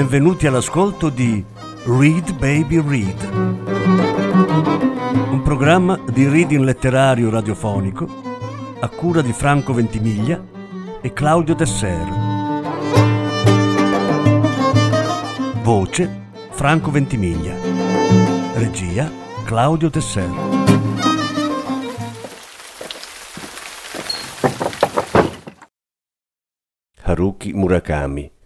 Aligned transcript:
Benvenuti 0.00 0.46
all'ascolto 0.46 1.10
di 1.10 1.44
Read 1.84 2.32
Baby 2.38 2.80
Read, 2.80 3.22
un 5.30 5.42
programma 5.44 6.00
di 6.10 6.26
reading 6.26 6.64
letterario 6.64 7.28
radiofonico 7.28 8.08
a 8.80 8.88
cura 8.88 9.20
di 9.20 9.34
Franco 9.34 9.74
Ventimiglia 9.74 10.42
e 11.02 11.12
Claudio 11.12 11.54
Tesser. 11.54 12.08
Voce 15.60 16.32
Franco 16.48 16.90
Ventimiglia. 16.90 17.54
Regia 18.54 19.10
Claudio 19.44 19.90
Tesser. 19.90 20.30
Haruki 27.02 27.52
Murakami. 27.52 28.38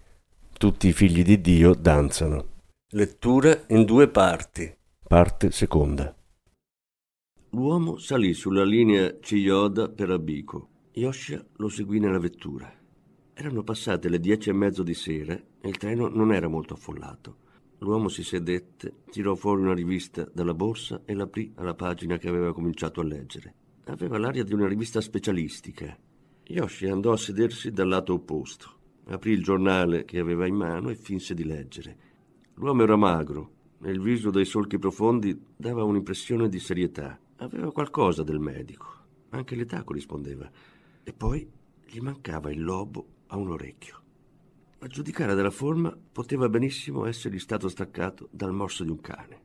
Tutti 0.65 0.89
i 0.89 0.93
figli 0.95 1.23
di 1.23 1.43
Dio 1.43 1.75
danzano. 1.75 2.63
Lettura 2.93 3.65
in 3.69 3.85
due 3.85 4.09
parti. 4.09 4.75
Parte 5.07 5.51
seconda. 5.51 6.17
L'uomo 7.51 7.99
salì 7.99 8.33
sulla 8.33 8.65
linea 8.65 9.19
Chiyoda 9.19 9.91
per 9.91 10.11
Abiko. 10.11 10.69
Yoshia 10.93 11.45
lo 11.57 11.69
seguì 11.69 11.99
nella 11.99 12.19
vettura. 12.19 12.73
Erano 13.35 13.63
passate 13.63 14.09
le 14.09 14.19
dieci 14.19 14.49
e 14.49 14.55
mezzo 14.55 14.83
di 14.83 14.95
sera 14.95 15.35
e 15.35 15.69
il 15.69 15.77
treno 15.77 16.09
non 16.09 16.33
era 16.33 16.49
molto 16.49 16.73
affollato. 16.73 17.37
L'uomo 17.81 18.09
si 18.09 18.23
sedette, 18.23 19.03
tirò 19.11 19.35
fuori 19.35 19.61
una 19.61 19.75
rivista 19.75 20.27
dalla 20.33 20.55
borsa 20.55 21.03
e 21.05 21.13
l'aprì 21.13 21.53
alla 21.57 21.75
pagina 21.75 22.17
che 22.17 22.29
aveva 22.29 22.55
cominciato 22.55 23.03
a 23.03 23.05
leggere. 23.05 23.55
Aveva 23.89 24.17
l'aria 24.17 24.45
di 24.45 24.55
una 24.55 24.67
rivista 24.67 25.03
specialistica 25.03 25.95
Yoshi 26.47 26.89
andò 26.89 27.13
a 27.13 27.17
sedersi 27.17 27.71
dal 27.71 27.89
lato 27.89 28.13
opposto. 28.13 28.74
Aprì 29.07 29.33
il 29.33 29.43
giornale 29.43 30.05
che 30.05 30.19
aveva 30.19 30.47
in 30.47 30.55
mano 30.55 30.89
e 30.89 30.95
finse 30.95 31.35
di 31.35 31.45
leggere. 31.45 31.97
L'uomo 32.55 32.83
era 32.83 32.97
magro 32.97 33.53
e 33.83 33.91
il 33.91 34.01
viso 34.01 34.31
dai 34.31 34.45
solchi 34.45 34.79
profondi 34.79 35.39
dava 35.57 35.85
un'impressione 35.85 36.49
di 36.49 36.59
serietà. 36.59 37.19
Aveva 37.37 37.71
qualcosa 37.73 38.23
del 38.23 38.39
medico. 38.39 38.87
Anche 39.31 39.57
l'età 39.57 39.83
corrispondeva. 39.83 40.51
E 41.03 41.13
poi 41.13 41.47
gli 41.87 41.99
mancava 41.99 42.51
il 42.51 42.63
lobo 42.63 43.07
a 43.27 43.37
un 43.37 43.51
orecchio. 43.51 44.01
A 44.79 44.87
giudicare 44.87 45.35
dalla 45.35 45.51
forma 45.51 45.97
poteva 46.13 46.49
benissimo 46.49 47.05
essergli 47.05 47.39
stato 47.39 47.69
staccato 47.69 48.29
dal 48.31 48.53
morso 48.53 48.85
di 48.85 48.91
un 48.91 49.01
cane. 49.01 49.41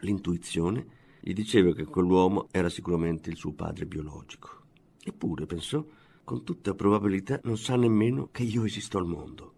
L'intuizione 0.00 0.98
gli 1.20 1.32
diceva 1.32 1.74
che 1.74 1.84
quell'uomo 1.84 2.48
era 2.50 2.68
sicuramente 2.68 3.30
il 3.30 3.36
suo 3.36 3.52
padre 3.52 3.86
biologico. 3.86 4.62
Eppure, 5.02 5.46
pensò, 5.46 5.84
con 6.30 6.44
tutta 6.44 6.76
probabilità 6.76 7.40
non 7.42 7.58
sa 7.58 7.74
nemmeno 7.74 8.28
che 8.30 8.44
io 8.44 8.64
esisto 8.64 8.98
al 8.98 9.04
mondo. 9.04 9.54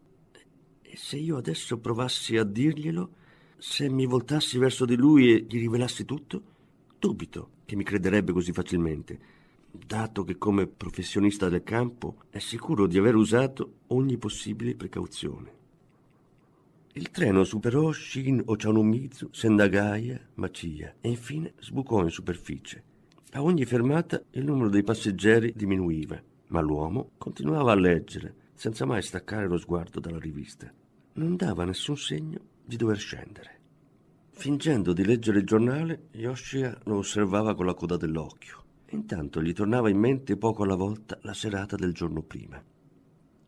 E 0.81 0.97
se 0.97 1.19
io 1.19 1.37
adesso 1.37 1.77
provassi 1.77 2.39
a 2.39 2.45
dirglielo, 2.45 3.11
se 3.59 3.91
mi 3.91 4.06
voltassi 4.06 4.56
verso 4.56 4.87
di 4.87 4.97
lui 4.97 5.34
e 5.34 5.45
gli 5.47 5.59
rivelassi 5.59 6.06
tutto, 6.06 6.42
dubito 6.98 7.51
che 7.67 7.77
mi 7.77 7.84
crederebbe 7.84 8.33
così 8.33 8.53
facilmente, 8.53 9.19
dato 9.70 10.25
che 10.25 10.39
come 10.39 10.67
professionista 10.67 11.51
del 11.51 11.62
campo 11.62 12.23
è 12.31 12.39
sicuro 12.39 12.86
di 12.86 12.97
aver 12.97 13.17
usato 13.17 13.81
ogni 13.89 14.17
possibile 14.17 14.75
precauzione. 14.75 15.53
Il 16.95 17.11
treno 17.11 17.45
superò 17.45 17.92
Shin 17.92 18.41
Ochanomizu, 18.47 19.29
Sendagaya, 19.31 20.19
Macia 20.36 20.95
e 21.03 21.09
infine 21.11 21.53
sbucò 21.59 22.03
in 22.03 22.09
superficie. 22.09 22.83
A 23.33 23.42
ogni 23.42 23.67
fermata 23.67 24.23
il 24.31 24.45
numero 24.45 24.70
dei 24.70 24.83
passeggeri 24.83 25.53
diminuiva 25.55 26.31
ma 26.53 26.61
l'uomo 26.61 27.11
continuava 27.19 27.72
a 27.72 27.75
leggere, 27.75 28.34
senza 28.55 28.84
mai 28.84 29.03
staccare 29.03 29.48
lo 29.48 29.57
sguardo 29.57 29.98
dalla 29.98 30.18
rivista. 30.18 30.73
Non 31.14 31.36
dava 31.36 31.64
nessun 31.64 31.96
segno 31.96 32.39
di 32.64 32.77
dover 32.77 32.98
scendere. 32.98 33.61
Fingendo 34.30 34.92
di 34.92 35.05
leggere 35.05 35.39
il 35.39 35.46
giornale, 35.46 36.08
Yoshia 36.13 36.79
lo 36.85 36.98
osservava 36.98 37.55
con 37.55 37.67
la 37.67 37.74
coda 37.74 37.96
dell'occhio. 37.96 38.61
Intanto 38.90 39.42
gli 39.42 39.52
tornava 39.52 39.89
in 39.89 39.98
mente 39.98 40.36
poco 40.36 40.63
alla 40.63 40.74
volta 40.74 41.18
la 41.23 41.35
serata 41.35 41.77
del 41.77 41.92
giorno 41.92 42.23
prima. 42.23 42.63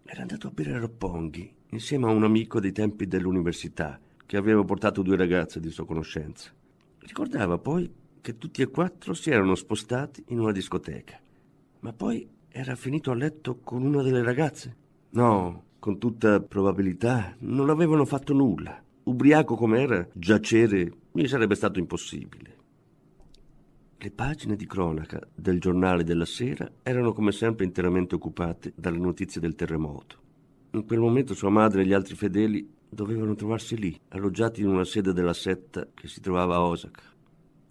Era 0.03 0.21
andato 0.21 0.49
a 0.49 0.51
bere 0.51 0.75
a 0.75 0.79
Roppongi 0.79 1.53
insieme 1.71 2.07
a 2.07 2.11
un 2.11 2.25
amico 2.25 2.61
dei 2.61 2.73
tempi 2.73 3.07
dell'università 3.07 4.01
che 4.25 4.37
aveva 4.37 4.65
portato 4.65 5.03
due 5.03 5.17
ragazze 5.17 5.61
di 5.61 5.71
sua 5.71 5.85
conoscenza. 5.85 6.51
Ricordava 6.99 7.59
poi 7.59 7.93
che 8.21 8.39
tutti 8.39 8.63
e 8.63 8.69
quattro 8.69 9.13
si 9.13 9.31
erano 9.31 9.55
spostati 9.55 10.25
in 10.29 10.41
una 10.41 10.53
discoteca. 10.53 11.21
Ma 11.81 11.93
poi 11.93 12.27
era 12.57 12.77
finito 12.77 13.11
a 13.11 13.17
letto 13.17 13.59
con 13.65 13.83
una 13.83 14.01
delle 14.01 14.23
ragazze? 14.23 14.77
No, 15.11 15.65
con 15.81 15.99
tutta 15.99 16.39
probabilità 16.41 17.35
non 17.41 17.69
avevano 17.69 18.05
fatto 18.05 18.33
nulla. 18.33 18.81
Ubriaco 19.03 19.57
com'era, 19.57 20.07
giacere 20.13 20.93
gli 21.11 21.27
sarebbe 21.27 21.57
stato 21.57 21.81
impossibile. 21.81 22.57
Le 23.99 24.11
pagine 24.13 24.55
di 24.55 24.67
cronaca 24.67 25.21
del 25.35 25.59
giornale 25.59 26.05
della 26.05 26.25
sera 26.25 26.71
erano 26.85 27.13
come 27.13 27.33
sempre 27.33 27.65
interamente 27.65 28.15
occupate 28.15 28.73
dalle 28.77 28.99
notizie 28.99 29.41
del 29.41 29.57
terremoto. 29.57 30.17
In 30.75 30.87
quel 30.87 31.01
momento 31.01 31.35
sua 31.35 31.51
madre 31.51 31.83
e 31.83 31.87
gli 31.87 31.93
altri 31.93 32.15
fedeli 32.15 32.73
dovevano 32.89 33.35
trovarsi 33.35 33.77
lì, 33.77 33.99
alloggiati 34.11 34.61
in 34.61 34.69
una 34.69 34.85
sede 34.85 35.13
della 35.13 35.35
setta 35.35 35.89
che 35.93 36.07
si 36.07 36.21
trovava 36.21 36.55
a 36.55 36.63
Osaka. 36.63 37.03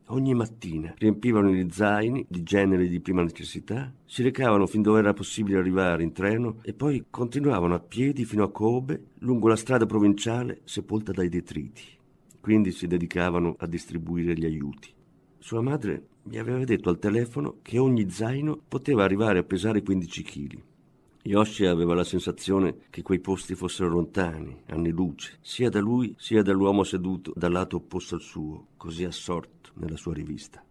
Ogni 0.08 0.34
mattina 0.34 0.94
riempivano 0.98 1.50
gli 1.50 1.66
zaini 1.72 2.26
di 2.28 2.44
generi 2.44 2.90
di 2.90 3.00
prima 3.00 3.24
necessità, 3.24 3.92
si 4.06 4.22
recavano 4.22 4.68
fin 4.68 4.82
dove 4.82 5.00
era 5.00 5.14
possibile 5.14 5.58
arrivare 5.58 6.04
in 6.04 6.12
treno 6.12 6.58
e 6.62 6.74
poi 6.74 7.06
continuavano 7.10 7.74
a 7.74 7.80
piedi 7.80 8.26
fino 8.26 8.44
a 8.44 8.52
Kobe, 8.52 9.12
lungo 9.20 9.48
la 9.48 9.56
strada 9.56 9.86
provinciale 9.86 10.60
sepolta 10.66 11.14
dai 11.14 11.30
detriti. 11.30 11.84
Quindi 12.42 12.72
si 12.72 12.86
dedicavano 12.86 13.56
a 13.58 13.66
distribuire 13.66 14.34
gli 14.34 14.44
aiuti. 14.44 14.90
Sua 15.40 15.62
madre 15.62 16.08
mi 16.24 16.38
aveva 16.38 16.64
detto 16.66 16.90
al 16.90 17.00
telefono 17.00 17.60
che 17.62 17.80
ogni 17.80 18.10
zaino 18.10 18.60
poteva 18.68 19.06
arrivare 19.06 19.40
a 19.40 19.44
pesare 19.44 19.82
15 19.82 20.24
kg. 20.24 20.62
Yoshi 21.24 21.66
aveva 21.66 21.94
la 21.94 22.04
sensazione 22.04 22.76
che 22.90 23.02
quei 23.02 23.20
posti 23.20 23.56
fossero 23.56 23.88
lontani, 23.88 24.64
anni 24.68 24.90
luce, 24.90 25.38
sia 25.40 25.70
da 25.70 25.80
lui 25.80 26.14
sia 26.18 26.42
dall'uomo 26.42 26.84
seduto 26.84 27.32
dal 27.34 27.54
lato 27.54 27.78
opposto 27.78 28.16
al 28.16 28.22
suo, 28.22 28.68
così 28.76 29.06
assorto 29.06 29.53
nella 29.76 29.98
sua 29.98 30.14
rivista. 30.14 30.64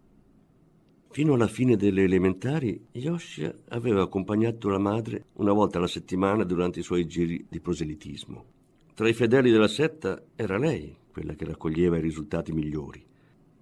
Fino 1.11 1.35
alla 1.35 1.49
fine 1.49 1.77
delle 1.77 2.05
elementari, 2.05 2.87
Yoshia 2.93 3.55
aveva 3.69 4.03
accompagnato 4.03 4.69
la 4.71 4.79
madre 4.79 5.27
una 5.35 5.53
volta 5.53 5.77
alla 5.77 5.87
settimana 5.87 6.43
durante 6.43 6.81
i 6.81 6.83
suoi 6.83 7.07
giri 7.07 7.45
di 7.49 7.61
proselitismo. 7.61 8.45
Tra 8.95 9.09
i 9.09 9.13
fedeli 9.13 9.51
della 9.51 9.69
setta 9.69 10.23
era 10.35 10.57
lei 10.57 10.97
quella 11.13 11.35
che 11.35 11.45
raccoglieva 11.45 11.99
i 11.99 12.01
risultati 12.01 12.53
migliori. 12.53 13.05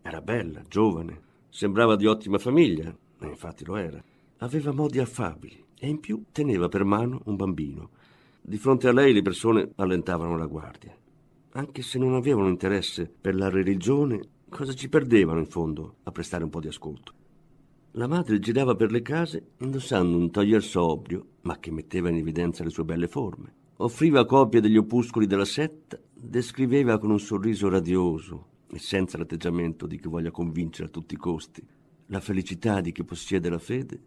Era 0.03 0.21
bella, 0.21 0.63
giovane, 0.69 1.21
sembrava 1.49 1.97
di 1.97 2.07
ottima 2.07 2.39
famiglia, 2.39 2.97
e 3.21 3.27
infatti 3.27 3.65
lo 3.65 3.77
era. 3.77 4.03
Aveva 4.39 4.73
modi 4.73 5.01
affabili 5.01 5.63
e 5.77 5.89
in 5.89 5.99
più 5.99 6.25
teneva 6.31 6.69
per 6.69 6.85
mano 6.85 7.21
un 7.25 7.37
bambino. 7.37 7.91
Di 8.41 8.57
fronte 8.57 8.89
a 8.89 8.93
lei 8.93 9.13
le 9.13 9.23
persone 9.23 9.73
allentavano 9.75 10.37
la 10.37 10.47
guardia. 10.47 10.97
Anche 11.53 11.83
se 11.83 11.99
non 11.99 12.15
avevano 12.15 12.49
interesse 12.49 13.13
per 13.21 13.35
la 13.35 13.51
religione, 13.51 14.21
cosa 14.51 14.75
ci 14.75 14.91
perdevano 14.91 15.39
in 15.39 15.47
fondo 15.47 15.97
a 16.03 16.11
prestare 16.11 16.45
un 16.45 16.51
po' 16.51 16.61
di 16.61 16.69
ascolto? 16.69 17.15
La 17.93 18.07
madre 18.07 18.39
girava 18.39 18.75
per 18.75 18.91
le 18.91 19.01
case 19.01 19.53
indossando 19.59 20.17
un 20.17 20.31
taglier 20.31 20.63
sobrio, 20.63 21.25
ma 21.43 21.59
che 21.59 21.71
metteva 21.71 22.11
in 22.11 22.17
evidenza 22.17 22.63
le 22.63 22.71
sue 22.71 22.85
belle 22.85 23.09
forme. 23.09 23.55
Offriva 23.77 24.27
copie 24.27 24.61
degli 24.61 24.77
opuscoli 24.77 25.27
della 25.27 25.47
setta, 25.47 25.99
descriveva 26.13 26.99
con 26.99 27.11
un 27.11 27.19
sorriso 27.19 27.69
radioso 27.69 28.49
e 28.71 28.79
senza 28.79 29.17
l'atteggiamento 29.17 29.87
di 29.87 29.99
chi 29.99 30.09
voglia 30.09 30.31
convincere 30.31 30.89
a 30.89 30.91
tutti 30.91 31.15
i 31.15 31.17
costi 31.19 31.67
la 32.07 32.21
felicità 32.21 32.81
di 32.81 32.93
chi 32.93 33.05
possiede 33.05 33.49
la 33.49 33.59
fede 33.59 34.01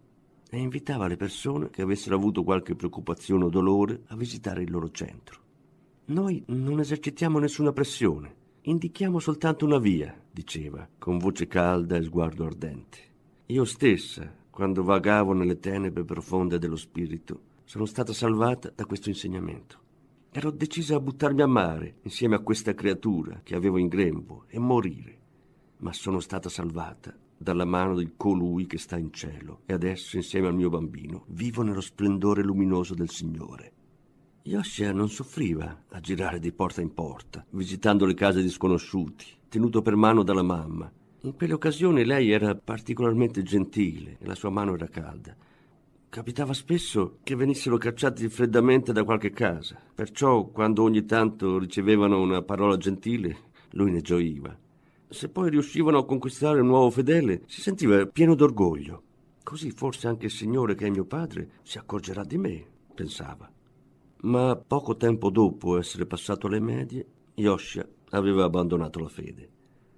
e 0.49 0.57
invitava 0.59 1.07
le 1.07 1.15
persone 1.15 1.69
che 1.69 1.81
avessero 1.81 2.15
avuto 2.15 2.43
qualche 2.43 2.75
preoccupazione 2.75 3.45
o 3.45 3.49
dolore 3.49 4.03
a 4.07 4.15
visitare 4.15 4.61
il 4.61 4.69
loro 4.69 4.91
centro. 4.91 5.41
Noi 6.05 6.43
non 6.47 6.79
esercitiamo 6.79 7.39
nessuna 7.39 7.71
pressione, 7.71 8.35
indichiamo 8.61 9.19
soltanto 9.19 9.65
una 9.65 9.79
via, 9.79 10.15
diceva, 10.33 10.89
con 10.97 11.19
voce 11.19 11.47
calda 11.47 11.95
e 11.95 12.01
sguardo 12.01 12.45
ardente. 12.45 12.97
Io 13.47 13.65
stessa, 13.65 14.33
quando 14.49 14.83
vagavo 14.83 15.33
nelle 15.33 15.59
tenebre 15.59 16.03
profonde 16.03 16.57
dello 16.57 16.75
spirito, 16.75 17.51
sono 17.63 17.85
stata 17.85 18.13
salvata 18.13 18.71
da 18.75 18.85
questo 18.85 19.09
insegnamento. 19.09 19.79
Ero 20.31 20.49
decisa 20.49 20.95
a 20.95 20.99
buttarmi 20.99 21.43
a 21.43 21.47
mare 21.47 21.97
insieme 22.01 22.35
a 22.35 22.39
questa 22.39 22.73
creatura 22.73 23.41
che 23.43 23.53
avevo 23.53 23.77
in 23.77 23.87
grembo 23.87 24.45
e 24.47 24.57
morire, 24.57 25.19
ma 25.77 25.93
sono 25.93 26.19
stata 26.19 26.49
salvata 26.49 27.15
dalla 27.37 27.65
mano 27.65 27.95
di 27.95 28.13
colui 28.17 28.65
che 28.65 28.79
sta 28.79 28.97
in 28.97 29.11
cielo 29.13 29.61
e 29.67 29.73
adesso 29.73 30.15
insieme 30.15 30.47
al 30.47 30.55
mio 30.55 30.69
bambino 30.69 31.25
vivo 31.27 31.61
nello 31.61 31.81
splendore 31.81 32.41
luminoso 32.41 32.95
del 32.95 33.09
Signore. 33.09 33.71
Yoshia 34.43 34.91
non 34.91 35.09
soffriva 35.09 35.83
a 35.89 35.99
girare 35.99 36.39
di 36.39 36.51
porta 36.51 36.81
in 36.81 36.93
porta, 36.93 37.45
visitando 37.51 38.05
le 38.05 38.13
case 38.13 38.41
di 38.41 38.49
sconosciuti, 38.49 39.25
tenuto 39.53 39.83
per 39.83 39.95
mano 39.95 40.23
dalla 40.23 40.41
mamma. 40.41 40.91
In 41.21 41.35
quelle 41.35 41.53
occasioni 41.53 42.03
lei 42.03 42.31
era 42.31 42.55
particolarmente 42.55 43.43
gentile 43.43 44.17
e 44.19 44.25
la 44.25 44.33
sua 44.33 44.49
mano 44.49 44.73
era 44.73 44.87
calda. 44.87 45.35
capitava 46.09 46.53
spesso 46.53 47.17
che 47.21 47.35
venissero 47.35 47.77
cacciati 47.77 48.27
freddamente 48.29 48.91
da 48.91 49.03
qualche 49.03 49.29
casa. 49.29 49.79
Perciò, 49.93 50.45
quando 50.45 50.81
ogni 50.81 51.05
tanto 51.05 51.59
ricevevano 51.59 52.19
una 52.19 52.41
parola 52.41 52.77
gentile, 52.77 53.37
lui 53.73 53.91
ne 53.91 54.01
gioiva. 54.01 54.57
Se 55.07 55.29
poi 55.29 55.51
riuscivano 55.51 55.99
a 55.99 56.05
conquistare 56.05 56.59
un 56.59 56.67
nuovo 56.67 56.89
fedele, 56.89 57.43
si 57.45 57.61
sentiva 57.61 58.07
pieno 58.07 58.33
d'orgoglio. 58.33 59.03
Così 59.43 59.69
forse 59.69 60.07
anche 60.07 60.25
il 60.25 60.31
Signore 60.31 60.73
che 60.73 60.87
è 60.87 60.89
mio 60.89 61.05
padre 61.05 61.59
si 61.61 61.77
accorgerà 61.77 62.23
di 62.23 62.39
me, 62.39 62.65
pensava. 62.95 63.47
Ma 64.21 64.55
poco 64.55 64.97
tempo 64.97 65.29
dopo 65.29 65.77
essere 65.77 66.07
passato 66.07 66.47
alle 66.47 66.59
medie, 66.59 67.05
Yoshia 67.35 67.87
aveva 68.17 68.45
abbandonato 68.45 68.99
la 68.99 69.09
fede. 69.09 69.49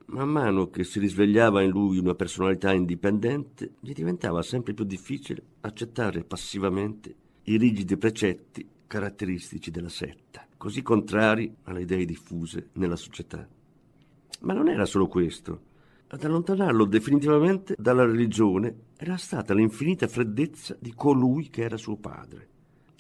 Man 0.08 0.30
mano 0.30 0.70
che 0.70 0.84
si 0.84 1.00
risvegliava 1.00 1.62
in 1.62 1.72
lui 1.72 1.98
una 1.98 2.14
personalità 2.14 2.72
indipendente, 2.72 3.74
gli 3.80 3.94
diventava 3.94 4.42
sempre 4.42 4.74
più 4.74 4.86
difficile 4.86 5.42
accettare 5.62 6.24
passivamente 6.24 7.16
i 7.44 7.58
rigidi 7.58 7.98
precetti 7.98 8.68
caratteristici 8.88 9.72
della 9.72 9.90
setta, 9.90 10.46
così 10.58 10.82
contrari 10.82 11.54
alle 11.64 11.82
idee 11.82 12.06
diffuse 12.06 12.70
nella 12.74 12.96
società. 12.96 13.48
Ma 14.42 14.54
non 14.54 14.70
era 14.70 14.86
solo 14.86 15.08
questo. 15.08 15.74
Ad 16.08 16.24
allontanarlo 16.24 16.86
definitivamente 16.86 17.76
dalla 17.78 18.06
religione 18.06 18.74
era 18.96 19.18
stata 19.18 19.54
l'infinita 19.56 20.08
freddezza 20.08 20.78
di 20.80 20.94
colui 20.94 21.50
che 21.50 21.64
era 21.64 21.78
suo 21.78 21.98
padre. 21.98 22.48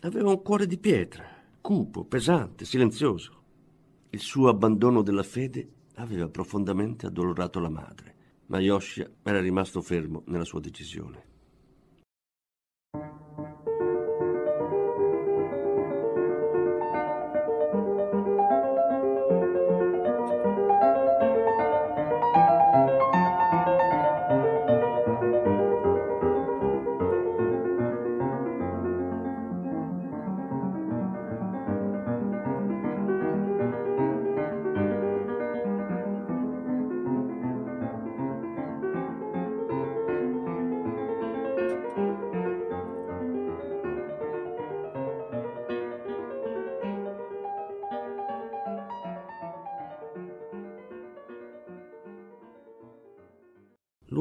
Aveva 0.01 0.31
un 0.31 0.41
cuore 0.41 0.65
di 0.65 0.77
pietra, 0.77 1.23
cupo, 1.61 2.03
pesante, 2.03 2.65
silenzioso. 2.65 3.43
Il 4.15 4.21
suo 4.21 4.47
abbandono 4.47 5.01
della 5.01 5.23
fede 5.23 5.67
aveva 5.95 6.29
profondamente 6.29 7.05
addolorato 7.05 7.59
la 7.59 7.67
madre, 7.67 8.15
ma 8.45 8.61
Yoshia 8.61 9.11
era 9.21 9.41
rimasto 9.41 9.81
fermo 9.81 10.23
nella 10.27 10.45
sua 10.45 10.61
decisione. 10.61 11.34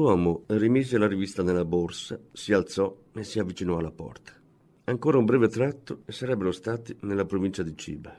L'uomo 0.05 0.43
rimise 0.49 0.99
la 0.99 1.07
rivista 1.07 1.41
nella 1.41 1.65
borsa, 1.65 2.19
si 2.31 2.53
alzò 2.53 2.95
e 3.11 3.23
si 3.23 3.39
avvicinò 3.39 3.79
alla 3.79 3.89
porta. 3.89 4.33
Ancora 4.83 5.17
un 5.17 5.25
breve 5.25 5.47
tratto 5.47 6.03
e 6.05 6.11
sarebbero 6.11 6.51
stati 6.51 6.95
nella 7.01 7.25
provincia 7.25 7.63
di 7.63 7.75
Ciba. 7.75 8.15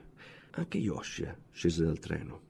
Anche 0.50 0.78
Yoshia 0.78 1.38
scese 1.52 1.84
dal 1.84 2.00
treno. 2.00 2.40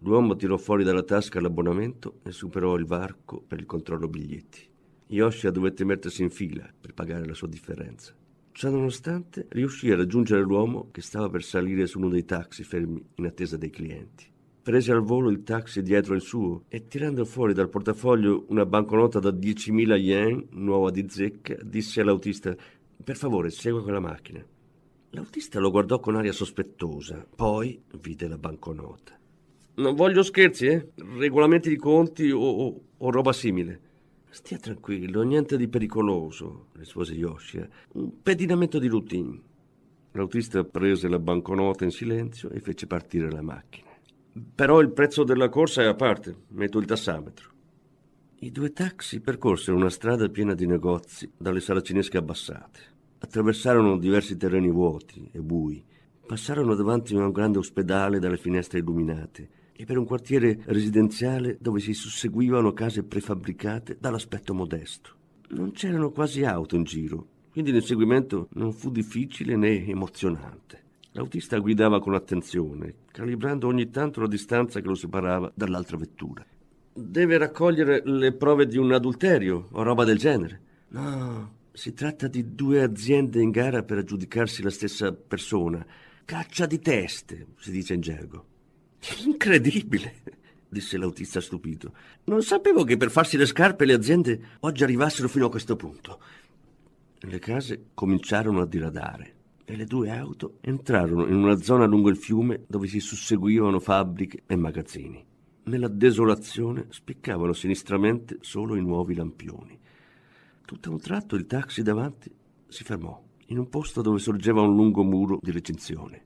L'uomo 0.00 0.36
tirò 0.36 0.58
fuori 0.58 0.84
dalla 0.84 1.04
tasca 1.04 1.40
l'abbonamento 1.40 2.18
e 2.22 2.32
superò 2.32 2.76
il 2.76 2.84
varco 2.84 3.40
per 3.40 3.60
il 3.60 3.64
controllo 3.64 4.08
biglietti. 4.08 4.68
Yoshia 5.06 5.50
dovette 5.50 5.86
mettersi 5.86 6.20
in 6.20 6.28
fila 6.28 6.70
per 6.78 6.92
pagare 6.92 7.24
la 7.24 7.32
sua 7.32 7.48
differenza. 7.48 8.14
Ciononostante, 8.52 9.46
riuscì 9.52 9.90
a 9.90 9.96
raggiungere 9.96 10.42
l'uomo 10.42 10.90
che 10.90 11.00
stava 11.00 11.30
per 11.30 11.42
salire 11.44 11.86
su 11.86 11.98
uno 11.98 12.10
dei 12.10 12.26
taxi 12.26 12.62
fermi 12.62 13.02
in 13.14 13.24
attesa 13.24 13.56
dei 13.56 13.70
clienti 13.70 14.30
prese 14.62 14.92
al 14.92 15.02
volo 15.02 15.28
il 15.28 15.42
taxi 15.42 15.82
dietro 15.82 16.14
il 16.14 16.20
suo 16.20 16.64
e 16.68 16.86
tirando 16.86 17.24
fuori 17.24 17.52
dal 17.52 17.68
portafoglio 17.68 18.44
una 18.48 18.64
banconota 18.64 19.18
da 19.18 19.30
10.000 19.30 19.94
yen, 19.96 20.46
nuova 20.50 20.90
di 20.90 21.06
zecca, 21.08 21.56
disse 21.62 22.00
all'autista 22.00 22.54
per 23.02 23.16
favore 23.16 23.50
segua 23.50 23.82
quella 23.82 23.98
macchina. 24.00 24.44
L'autista 25.10 25.58
lo 25.58 25.70
guardò 25.70 25.98
con 25.98 26.14
aria 26.14 26.32
sospettosa, 26.32 27.26
poi 27.34 27.82
vide 28.00 28.28
la 28.28 28.38
banconota. 28.38 29.18
Non 29.74 29.94
voglio 29.94 30.22
scherzi, 30.22 30.66
eh? 30.66 30.88
Regolamenti 31.18 31.68
di 31.68 31.76
conti 31.76 32.30
o, 32.30 32.40
o, 32.40 32.80
o 32.96 33.10
roba 33.10 33.32
simile. 33.32 33.90
Stia 34.30 34.58
tranquillo, 34.58 35.22
niente 35.22 35.58
di 35.58 35.68
pericoloso, 35.68 36.68
rispose 36.74 37.12
Yoshia. 37.12 37.68
Un 37.94 38.22
pedinamento 38.22 38.78
di 38.78 38.86
routine. 38.86 39.40
L'autista 40.12 40.64
prese 40.64 41.08
la 41.08 41.18
banconota 41.18 41.84
in 41.84 41.90
silenzio 41.90 42.48
e 42.50 42.60
fece 42.60 42.86
partire 42.86 43.30
la 43.30 43.42
macchina. 43.42 43.91
Però 44.54 44.80
il 44.80 44.92
prezzo 44.92 45.24
della 45.24 45.50
corsa 45.50 45.82
è 45.82 45.86
a 45.86 45.94
parte, 45.94 46.34
metto 46.48 46.78
il 46.78 46.86
tassametro. 46.86 47.50
I 48.38 48.50
due 48.50 48.72
taxi 48.72 49.20
percorsero 49.20 49.76
una 49.76 49.90
strada 49.90 50.28
piena 50.28 50.54
di 50.54 50.66
negozi 50.66 51.30
dalle 51.36 51.60
saracinesche 51.60 52.16
abbassate. 52.16 52.80
Attraversarono 53.18 53.98
diversi 53.98 54.38
terreni 54.38 54.70
vuoti 54.70 55.28
e 55.32 55.40
bui. 55.40 55.84
Passarono 56.26 56.74
davanti 56.74 57.14
a 57.14 57.24
un 57.24 57.30
grande 57.30 57.58
ospedale 57.58 58.18
dalle 58.18 58.38
finestre 58.38 58.78
illuminate 58.78 59.48
e 59.74 59.84
per 59.84 59.98
un 59.98 60.06
quartiere 60.06 60.60
residenziale 60.64 61.58
dove 61.60 61.80
si 61.80 61.92
susseguivano 61.92 62.72
case 62.72 63.04
prefabbricate 63.04 63.98
dall'aspetto 64.00 64.54
modesto. 64.54 65.10
Non 65.50 65.72
c'erano 65.72 66.10
quasi 66.10 66.42
auto 66.42 66.74
in 66.74 66.84
giro, 66.84 67.26
quindi 67.50 67.70
l'inseguimento 67.70 68.48
non 68.54 68.72
fu 68.72 68.90
difficile 68.90 69.56
né 69.56 69.86
emozionante. 69.86 70.80
L'autista 71.14 71.58
guidava 71.58 72.00
con 72.00 72.14
attenzione, 72.14 72.94
calibrando 73.10 73.66
ogni 73.66 73.90
tanto 73.90 74.20
la 74.20 74.26
distanza 74.26 74.80
che 74.80 74.86
lo 74.86 74.94
separava 74.94 75.52
dall'altra 75.54 75.98
vettura. 75.98 76.44
Deve 76.94 77.36
raccogliere 77.36 78.00
le 78.02 78.32
prove 78.32 78.66
di 78.66 78.78
un 78.78 78.92
adulterio 78.92 79.68
o 79.72 79.82
roba 79.82 80.04
del 80.04 80.16
genere. 80.16 80.60
No, 80.88 81.52
si 81.72 81.92
tratta 81.92 82.28
di 82.28 82.54
due 82.54 82.82
aziende 82.82 83.42
in 83.42 83.50
gara 83.50 83.82
per 83.82 83.98
aggiudicarsi 83.98 84.62
la 84.62 84.70
stessa 84.70 85.12
persona. 85.12 85.84
Caccia 86.24 86.64
di 86.64 86.78
teste, 86.78 87.48
si 87.58 87.70
dice 87.70 87.92
in 87.92 88.00
gergo. 88.00 88.46
Incredibile, 89.26 90.14
disse 90.66 90.96
l'autista 90.96 91.42
stupito. 91.42 91.92
Non 92.24 92.42
sapevo 92.42 92.84
che 92.84 92.96
per 92.96 93.10
farsi 93.10 93.36
le 93.36 93.46
scarpe 93.46 93.84
le 93.84 93.92
aziende 93.92 94.40
oggi 94.60 94.82
arrivassero 94.82 95.28
fino 95.28 95.44
a 95.44 95.50
questo 95.50 95.76
punto. 95.76 96.20
Le 97.20 97.38
case 97.38 97.88
cominciarono 97.92 98.62
a 98.62 98.66
diradare 98.66 99.40
e 99.64 99.76
le 99.76 99.84
due 99.84 100.10
auto 100.10 100.58
entrarono 100.60 101.26
in 101.26 101.34
una 101.34 101.56
zona 101.56 101.86
lungo 101.86 102.08
il 102.08 102.16
fiume 102.16 102.64
dove 102.66 102.86
si 102.86 103.00
susseguivano 103.00 103.80
fabbriche 103.80 104.42
e 104.46 104.56
magazzini. 104.56 105.24
Nella 105.64 105.88
desolazione 105.88 106.86
spiccavano 106.88 107.52
sinistramente 107.52 108.38
solo 108.40 108.74
i 108.74 108.80
nuovi 108.80 109.14
lampioni. 109.14 109.78
Tutto 110.64 110.88
a 110.88 110.92
un 110.92 111.00
tratto 111.00 111.36
il 111.36 111.46
taxi 111.46 111.82
davanti 111.82 112.30
si 112.66 112.82
fermò, 112.82 113.22
in 113.46 113.58
un 113.58 113.68
posto 113.68 114.02
dove 114.02 114.18
sorgeva 114.18 114.62
un 114.62 114.74
lungo 114.74 115.04
muro 115.04 115.38
di 115.40 115.50
recinzione. 115.50 116.24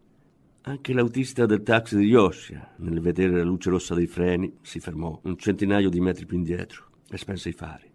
Anche 0.62 0.92
l'autista 0.92 1.46
del 1.46 1.62
taxi 1.62 1.96
di 1.96 2.06
Yoshia, 2.06 2.74
nel 2.78 3.00
vedere 3.00 3.36
la 3.36 3.44
luce 3.44 3.70
rossa 3.70 3.94
dei 3.94 4.06
freni, 4.06 4.56
si 4.62 4.80
fermò 4.80 5.20
un 5.24 5.36
centinaio 5.36 5.90
di 5.90 6.00
metri 6.00 6.26
più 6.26 6.36
indietro 6.36 6.86
e 7.08 7.18
spense 7.18 7.50
i 7.50 7.52
fari. 7.52 7.88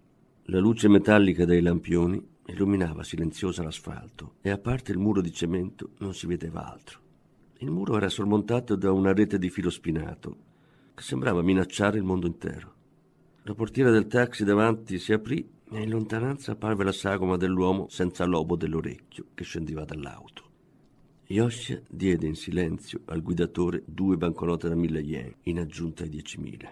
La 0.46 0.60
luce 0.60 0.88
metallica 0.88 1.46
dei 1.46 1.62
lampioni 1.62 2.22
illuminava 2.48 3.04
silenziosa 3.04 3.64
l'asfalto 3.64 4.36
e 4.42 4.50
a 4.50 4.58
parte 4.58 4.92
il 4.92 4.98
muro 4.98 5.22
di 5.22 5.32
cemento 5.32 5.92
non 6.00 6.14
si 6.14 6.28
vedeva 6.28 6.72
altro. 6.72 7.00
Il 7.60 7.72
muro 7.72 7.98
era 7.98 8.10
sormontato 8.10 8.76
da 8.76 8.92
una 8.92 9.14
rete 9.14 9.38
di 9.38 9.50
filo 9.50 9.70
spinato 9.70 10.38
che 10.94 11.04
sembrava 11.04 11.42
minacciare 11.42 11.98
il 11.98 12.04
mondo 12.04 12.28
intero. 12.28 12.74
La 13.44 13.54
portiera 13.54 13.92
del 13.92 14.08
taxi 14.08 14.44
davanti 14.44 15.00
si 15.00 15.14
aprì 15.14 15.48
e 15.72 15.82
in 15.82 15.90
lontananza 15.90 16.52
apparve 16.52 16.84
la 16.84 16.92
sagoma 16.92 17.38
dell'uomo 17.38 17.88
senza 17.90 18.26
lobo 18.26 18.56
dell'orecchio 18.56 19.28
che 19.34 19.44
scendeva 19.44 19.86
dall'auto. 19.86 20.50
Yoshia 21.28 21.82
diede 21.88 22.28
in 22.28 22.36
silenzio 22.36 23.02
al 23.06 23.22
guidatore 23.22 23.84
due 23.86 24.18
banconote 24.18 24.68
da 24.68 24.76
mille 24.76 25.00
yen 25.00 25.34
in 25.44 25.60
aggiunta 25.60 26.04
ai 26.04 26.10
diecimila. 26.10 26.70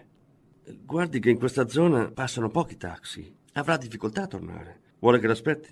Guardi 0.84 1.18
che 1.18 1.30
in 1.30 1.38
questa 1.38 1.66
zona 1.66 2.10
passano 2.10 2.50
pochi 2.50 2.76
taxi. 2.76 3.34
Avrà 3.54 3.76
difficoltà 3.76 4.24
a 4.24 4.26
tornare. 4.26 4.80
Vuole 5.00 5.18
che 5.18 5.26
l'aspetti? 5.26 5.70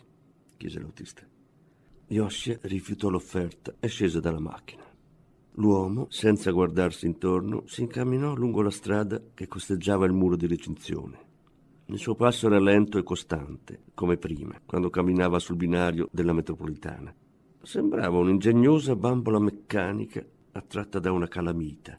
chiese 0.57 0.81
l'autista. 0.81 1.23
Yoshia 2.09 2.59
rifiutò 2.63 3.11
l'offerta 3.11 3.75
e 3.79 3.87
scese 3.87 4.21
dalla 4.21 4.41
macchina. 4.41 4.83
L'uomo, 5.53 6.07
senza 6.09 6.51
guardarsi 6.51 7.05
intorno, 7.05 7.65
si 7.67 7.83
incamminò 7.83 8.35
lungo 8.35 8.63
la 8.63 8.71
strada 8.71 9.21
che 9.35 9.47
costeggiava 9.47 10.07
il 10.07 10.13
muro 10.13 10.35
di 10.35 10.47
recinzione. 10.47 11.27
Il 11.87 11.99
suo 11.99 12.15
passo 12.15 12.47
era 12.47 12.59
lento 12.59 12.97
e 12.97 13.03
costante, 13.03 13.83
come 13.93 14.17
prima, 14.17 14.59
quando 14.65 14.89
camminava 14.89 15.39
sul 15.39 15.57
binario 15.57 16.09
della 16.11 16.33
metropolitana. 16.33 17.15
Sembrava 17.61 18.17
un'ingegnosa 18.17 18.97
bambola 18.97 19.39
meccanica 19.39 20.25
attratta 20.53 20.99
da 20.99 21.13
una 21.13 21.29
calamita. 21.29 21.99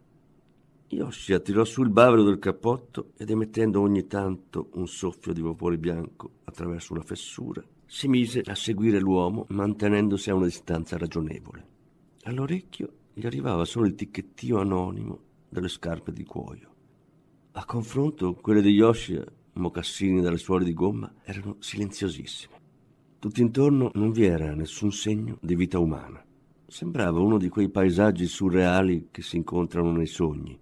Yoshia 0.92 1.40
tirò 1.40 1.64
su 1.66 1.84
il 1.84 1.90
bavero 1.90 2.24
del 2.24 2.40
cappotto 2.40 3.12
ed 3.16 3.30
emettendo 3.30 3.80
ogni 3.80 4.08
tanto 4.08 4.70
un 4.74 4.88
soffio 4.88 5.34
di 5.34 5.42
vapore 5.42 5.78
bianco 5.78 6.32
attraverso 6.46 6.94
una 6.94 7.04
fessura, 7.04 7.64
si 7.86 8.08
mise 8.08 8.42
a 8.44 8.56
seguire 8.56 9.00
l'uomo 9.00 9.46
mantenendosi 9.50 10.32
a 10.32 10.36
una 10.36 10.46
distanza 10.46 10.98
ragionevole. 10.98 11.68
All'orecchio 12.24 12.92
gli 13.14 13.26
arrivava 13.26 13.66
solo 13.66 13.86
il 13.86 13.94
ticchettio 13.94 14.60
anonimo 14.60 15.20
delle 15.48 15.68
scarpe 15.68 16.12
di 16.12 16.24
cuoio. 16.24 16.70
A 17.52 17.66
confronto, 17.66 18.34
quelle 18.36 18.62
di 18.62 18.70
Yoshia, 18.70 19.24
mocassini 19.54 20.22
dalle 20.22 20.38
suole 20.38 20.64
di 20.64 20.74
gomma, 20.74 21.14
erano 21.24 21.58
silenziosissime. 21.60 22.56
Tutt'intorno 23.20 23.92
non 23.94 24.12
vi 24.12 24.26
era 24.26 24.56
nessun 24.56 24.92
segno 24.92 25.38
di 25.42 25.56
vita 25.56 25.78
umana. 25.78 26.24
Sembrava 26.66 27.20
uno 27.20 27.38
di 27.38 27.50
quei 27.50 27.70
paesaggi 27.70 28.26
surreali 28.26 29.10
che 29.12 29.22
si 29.22 29.38
incontrano 29.38 29.92
nei 29.92 30.08
sogni. 30.08 30.58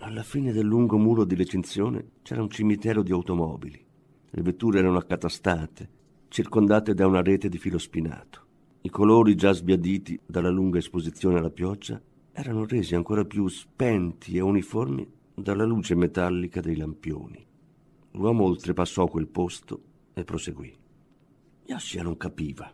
Alla 0.00 0.22
fine 0.22 0.52
del 0.52 0.64
lungo 0.64 0.96
muro 0.96 1.24
di 1.24 1.34
recinzione 1.34 2.10
c'era 2.22 2.40
un 2.40 2.48
cimitero 2.48 3.02
di 3.02 3.10
automobili. 3.10 3.84
Le 4.30 4.42
vetture 4.42 4.78
erano 4.78 4.96
accatastate, 4.96 5.88
circondate 6.28 6.94
da 6.94 7.06
una 7.06 7.20
rete 7.20 7.48
di 7.48 7.58
filo 7.58 7.78
spinato. 7.78 8.46
I 8.82 8.90
colori 8.90 9.34
già 9.34 9.52
sbiaditi 9.52 10.18
dalla 10.24 10.50
lunga 10.50 10.78
esposizione 10.78 11.38
alla 11.38 11.50
pioggia 11.50 12.00
erano 12.30 12.64
resi 12.64 12.94
ancora 12.94 13.24
più 13.24 13.48
spenti 13.48 14.36
e 14.36 14.40
uniformi 14.40 15.06
dalla 15.34 15.64
luce 15.64 15.96
metallica 15.96 16.60
dei 16.60 16.76
lampioni. 16.76 17.44
L'uomo 18.12 18.44
oltrepassò 18.44 19.08
quel 19.08 19.26
posto 19.26 19.82
e 20.14 20.22
proseguì. 20.22 20.72
Yoshia 21.66 22.04
non 22.04 22.16
capiva. 22.16 22.72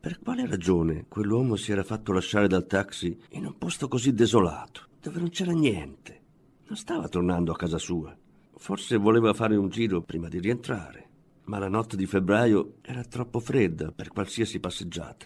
Per 0.00 0.18
quale 0.20 0.46
ragione 0.46 1.04
quell'uomo 1.08 1.56
si 1.56 1.72
era 1.72 1.84
fatto 1.84 2.12
lasciare 2.12 2.48
dal 2.48 2.66
taxi 2.66 3.16
in 3.32 3.44
un 3.44 3.58
posto 3.58 3.86
così 3.86 4.14
desolato, 4.14 4.86
dove 5.00 5.20
non 5.20 5.28
c'era 5.28 5.52
niente? 5.52 6.17
Non 6.68 6.76
stava 6.76 7.08
tornando 7.08 7.50
a 7.50 7.56
casa 7.56 7.78
sua. 7.78 8.14
Forse 8.56 8.98
voleva 8.98 9.32
fare 9.32 9.56
un 9.56 9.70
giro 9.70 10.02
prima 10.02 10.28
di 10.28 10.38
rientrare, 10.38 11.08
ma 11.44 11.58
la 11.58 11.70
notte 11.70 11.96
di 11.96 12.04
febbraio 12.04 12.74
era 12.82 13.02
troppo 13.04 13.40
fredda 13.40 13.90
per 13.90 14.08
qualsiasi 14.08 14.60
passeggiata. 14.60 15.24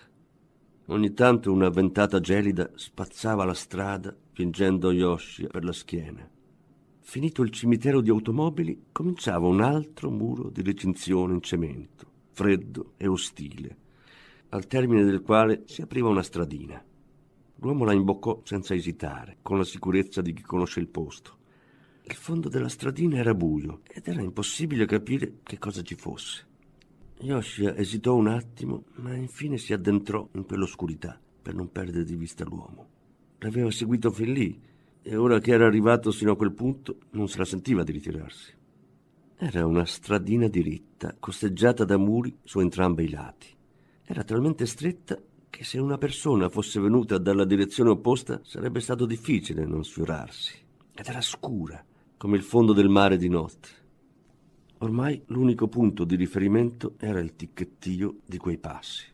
Ogni 0.86 1.12
tanto 1.14 1.50
una 1.50 1.68
ventata 1.68 2.20
gelida 2.20 2.70
spazzava 2.76 3.44
la 3.44 3.54
strada, 3.54 4.16
pingendo 4.32 4.92
Yoshi 4.92 5.48
per 5.48 5.64
la 5.64 5.72
schiena. 5.72 6.30
Finito 7.00 7.42
il 7.42 7.50
cimitero 7.50 8.00
di 8.00 8.10
automobili, 8.10 8.84
cominciava 8.92 9.48
un 9.48 9.62
altro 9.62 10.10
muro 10.10 10.48
di 10.48 10.62
recinzione 10.62 11.34
in 11.34 11.42
cemento, 11.42 12.06
freddo 12.30 12.92
e 12.96 13.08
ostile, 13.08 13.76
al 14.50 14.68
termine 14.68 15.02
del 15.02 15.22
quale 15.22 15.64
si 15.66 15.82
apriva 15.82 16.08
una 16.08 16.22
stradina. 16.22 16.80
L'uomo 17.62 17.84
la 17.84 17.92
imboccò 17.92 18.40
senza 18.42 18.74
esitare, 18.74 19.36
con 19.40 19.56
la 19.56 19.62
sicurezza 19.62 20.20
di 20.20 20.32
chi 20.32 20.42
conosce 20.42 20.80
il 20.80 20.88
posto. 20.88 21.38
Il 22.02 22.14
fondo 22.14 22.48
della 22.48 22.68
stradina 22.68 23.18
era 23.18 23.34
buio 23.34 23.82
ed 23.88 24.08
era 24.08 24.20
impossibile 24.20 24.84
capire 24.84 25.34
che 25.44 25.58
cosa 25.58 25.80
ci 25.82 25.94
fosse. 25.94 26.44
Yoshia 27.20 27.76
esitò 27.76 28.16
un 28.16 28.26
attimo, 28.26 28.86
ma 28.96 29.14
infine 29.14 29.58
si 29.58 29.72
addentrò 29.72 30.28
in 30.32 30.44
quell'oscurità 30.44 31.20
per 31.40 31.54
non 31.54 31.70
perdere 31.70 32.02
di 32.02 32.16
vista 32.16 32.44
l'uomo. 32.44 32.88
L'aveva 33.38 33.70
seguito 33.70 34.10
fin 34.10 34.32
lì 34.32 34.60
e 35.00 35.14
ora 35.14 35.38
che 35.38 35.52
era 35.52 35.64
arrivato 35.64 36.10
sino 36.10 36.32
a 36.32 36.36
quel 36.36 36.52
punto 36.52 36.98
non 37.10 37.28
se 37.28 37.38
la 37.38 37.44
sentiva 37.44 37.84
di 37.84 37.92
ritirarsi. 37.92 38.52
Era 39.36 39.64
una 39.66 39.84
stradina 39.84 40.48
diritta, 40.48 41.14
costeggiata 41.16 41.84
da 41.84 41.96
muri 41.96 42.36
su 42.42 42.58
entrambi 42.58 43.04
i 43.04 43.10
lati. 43.10 43.46
Era 44.02 44.24
talmente 44.24 44.66
stretta 44.66 45.16
che 45.52 45.64
se 45.64 45.78
una 45.78 45.98
persona 45.98 46.48
fosse 46.48 46.80
venuta 46.80 47.18
dalla 47.18 47.44
direzione 47.44 47.90
opposta 47.90 48.40
sarebbe 48.42 48.80
stato 48.80 49.04
difficile 49.04 49.66
non 49.66 49.84
sfiorarsi. 49.84 50.54
Ed 50.94 51.06
era 51.06 51.20
scura, 51.20 51.84
come 52.16 52.38
il 52.38 52.42
fondo 52.42 52.72
del 52.72 52.88
mare 52.88 53.18
di 53.18 53.28
notte. 53.28 53.68
Ormai 54.78 55.22
l'unico 55.26 55.68
punto 55.68 56.04
di 56.04 56.16
riferimento 56.16 56.94
era 56.98 57.20
il 57.20 57.36
ticchettio 57.36 58.20
di 58.24 58.38
quei 58.38 58.56
passi. 58.56 59.04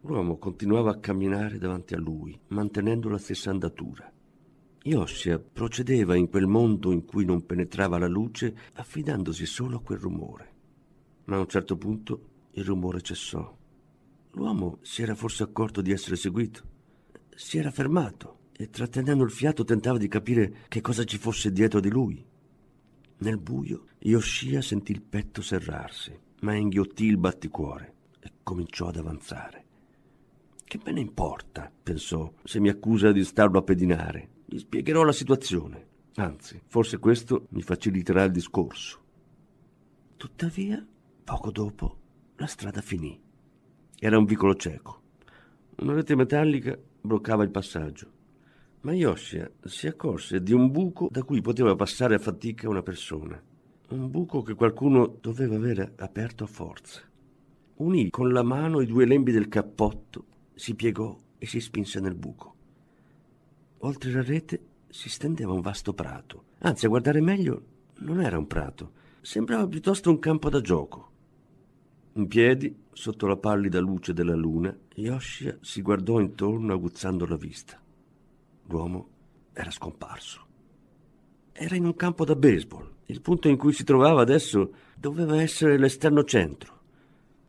L'uomo 0.00 0.38
continuava 0.38 0.90
a 0.90 0.98
camminare 0.98 1.58
davanti 1.58 1.94
a 1.94 1.98
lui, 1.98 2.36
mantenendo 2.48 3.08
la 3.08 3.18
stessa 3.18 3.50
andatura. 3.50 4.10
Yoshia 4.82 5.38
procedeva 5.38 6.16
in 6.16 6.28
quel 6.28 6.48
mondo 6.48 6.90
in 6.90 7.04
cui 7.04 7.24
non 7.24 7.46
penetrava 7.46 7.96
la 7.96 8.08
luce, 8.08 8.56
affidandosi 8.74 9.46
solo 9.46 9.76
a 9.76 9.82
quel 9.82 10.00
rumore. 10.00 10.52
Ma 11.26 11.36
a 11.36 11.40
un 11.40 11.48
certo 11.48 11.76
punto 11.76 12.22
il 12.54 12.64
rumore 12.64 13.00
cessò. 13.02 13.58
L'uomo 14.32 14.78
si 14.82 15.02
era 15.02 15.14
forse 15.14 15.42
accorto 15.42 15.80
di 15.80 15.90
essere 15.90 16.16
seguito. 16.16 16.62
Si 17.34 17.58
era 17.58 17.70
fermato 17.70 18.38
e 18.52 18.70
trattenendo 18.70 19.24
il 19.24 19.30
fiato 19.30 19.64
tentava 19.64 19.98
di 19.98 20.08
capire 20.08 20.64
che 20.68 20.80
cosa 20.80 21.04
ci 21.04 21.18
fosse 21.18 21.50
dietro 21.50 21.80
di 21.80 21.88
lui. 21.88 22.24
Nel 23.18 23.38
buio 23.38 23.86
Yoshia 23.98 24.62
sentì 24.62 24.92
il 24.92 25.02
petto 25.02 25.42
serrarsi, 25.42 26.18
ma 26.40 26.54
inghiottì 26.54 27.06
il 27.06 27.18
batticuore 27.18 27.94
e 28.20 28.32
cominciò 28.42 28.88
ad 28.88 28.96
avanzare. 28.96 29.64
Che 30.64 30.80
me 30.84 30.92
ne 30.92 31.00
importa, 31.00 31.70
pensò, 31.82 32.32
se 32.44 32.60
mi 32.60 32.68
accusa 32.68 33.12
di 33.12 33.24
starlo 33.24 33.58
a 33.58 33.62
pedinare. 33.62 34.28
Gli 34.46 34.58
spiegherò 34.58 35.02
la 35.02 35.12
situazione. 35.12 35.86
Anzi, 36.14 36.60
forse 36.66 36.98
questo 36.98 37.46
mi 37.50 37.62
faciliterà 37.62 38.24
il 38.24 38.30
discorso. 38.30 39.00
Tuttavia, 40.16 40.86
poco 41.24 41.50
dopo, 41.50 41.98
la 42.36 42.46
strada 42.46 42.80
finì. 42.80 43.20
Era 44.00 44.18
un 44.18 44.24
vicolo 44.24 44.56
cieco. 44.56 45.00
Una 45.76 45.94
rete 45.94 46.16
metallica 46.16 46.76
bloccava 47.00 47.44
il 47.44 47.50
passaggio 47.50 48.18
ma 48.82 48.92
Yoshia 48.92 49.50
si 49.64 49.86
accorse 49.86 50.42
di 50.42 50.52
un 50.52 50.70
buco 50.70 51.08
da 51.10 51.22
cui 51.22 51.42
poteva 51.42 51.76
passare 51.76 52.14
a 52.14 52.18
fatica 52.18 52.68
una 52.68 52.82
persona. 52.82 53.40
Un 53.90 54.10
buco 54.10 54.42
che 54.42 54.54
qualcuno 54.54 55.18
doveva 55.20 55.56
avere 55.56 55.92
aperto 55.96 56.44
a 56.44 56.46
forza. 56.46 57.02
Unì 57.76 58.08
con 58.08 58.32
la 58.32 58.42
mano 58.42 58.80
i 58.80 58.86
due 58.86 59.04
lembi 59.04 59.32
del 59.32 59.48
cappotto, 59.48 60.24
si 60.54 60.74
piegò 60.74 61.14
e 61.36 61.46
si 61.46 61.60
spinse 61.60 62.00
nel 62.00 62.14
buco. 62.14 62.54
Oltre 63.78 64.12
la 64.12 64.22
rete 64.22 64.60
si 64.88 65.10
stendeva 65.10 65.52
un 65.52 65.60
vasto 65.60 65.92
prato. 65.92 66.44
Anzi, 66.58 66.86
a 66.86 66.88
guardare 66.88 67.20
meglio, 67.20 67.62
non 68.00 68.20
era 68.20 68.38
un 68.38 68.46
prato, 68.46 68.92
sembrava 69.20 69.66
piuttosto 69.66 70.08
un 70.08 70.18
campo 70.18 70.48
da 70.48 70.60
gioco. 70.60 71.09
In 72.14 72.26
piedi, 72.26 72.76
sotto 72.92 73.28
la 73.28 73.36
pallida 73.36 73.78
luce 73.78 74.12
della 74.12 74.34
luna, 74.34 74.76
Yoshia 74.94 75.56
si 75.60 75.80
guardò 75.80 76.18
intorno 76.18 76.72
aguzzando 76.72 77.24
la 77.24 77.36
vista. 77.36 77.80
L'uomo 78.66 79.08
era 79.52 79.70
scomparso. 79.70 80.44
Era 81.52 81.76
in 81.76 81.84
un 81.84 81.94
campo 81.94 82.24
da 82.24 82.34
baseball. 82.34 82.88
Il 83.06 83.20
punto 83.20 83.48
in 83.48 83.56
cui 83.56 83.72
si 83.72 83.84
trovava 83.84 84.22
adesso 84.22 84.72
doveva 84.96 85.40
essere 85.40 85.78
l'esterno 85.78 86.24
centro. 86.24 86.78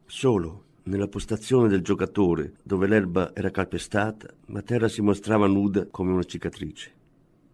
Solo 0.05 0.65
nella 0.83 1.07
postazione 1.07 1.67
del 1.67 1.81
giocatore, 1.81 2.53
dove 2.61 2.85
l'erba 2.85 3.33
era 3.33 3.49
calpestata, 3.49 4.31
la 4.47 4.61
terra 4.61 4.87
si 4.87 5.01
mostrava 5.01 5.47
nuda 5.47 5.87
come 5.87 6.11
una 6.11 6.23
cicatrice. 6.23 6.93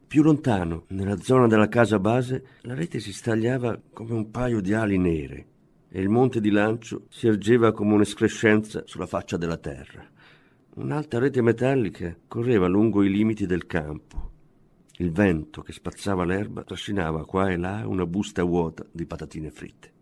Più 0.07 0.23
lontano, 0.23 0.85
nella 0.89 1.17
zona 1.17 1.47
della 1.47 1.69
casa 1.69 1.99
base, 1.99 2.43
la 2.61 2.73
rete 2.73 2.99
si 2.99 3.13
stagliava 3.13 3.79
come 3.93 4.13
un 4.13 4.29
paio 4.29 4.59
di 4.59 4.73
ali 4.73 4.97
nere 4.97 5.55
e 5.89 6.01
il 6.01 6.10
monte 6.10 6.41
di 6.41 6.50
lancio 6.50 7.06
si 7.10 7.27
ergeva 7.27 7.72
come 7.72 7.94
un'escrescenza 7.94 8.84
sulla 8.86 9.08
faccia 9.08 9.38
della 9.38 9.58
terra. 9.58 10.06
Un'alta 10.75 11.17
rete 11.17 11.41
metallica 11.41 12.15
correva 12.27 12.67
lungo 12.67 13.03
i 13.03 13.10
limiti 13.10 13.46
del 13.46 13.65
campo. 13.65 14.32
Il 14.98 15.12
vento 15.12 15.62
che 15.62 15.72
spazzava 15.72 16.25
l'erba 16.25 16.63
trascinava 16.63 17.25
qua 17.25 17.50
e 17.50 17.58
là 17.58 17.88
una 17.88 18.06
busta 18.06 18.44
vuota 18.44 18.86
di 18.91 19.06
patatine 19.06 19.50
fritte. 19.50 19.94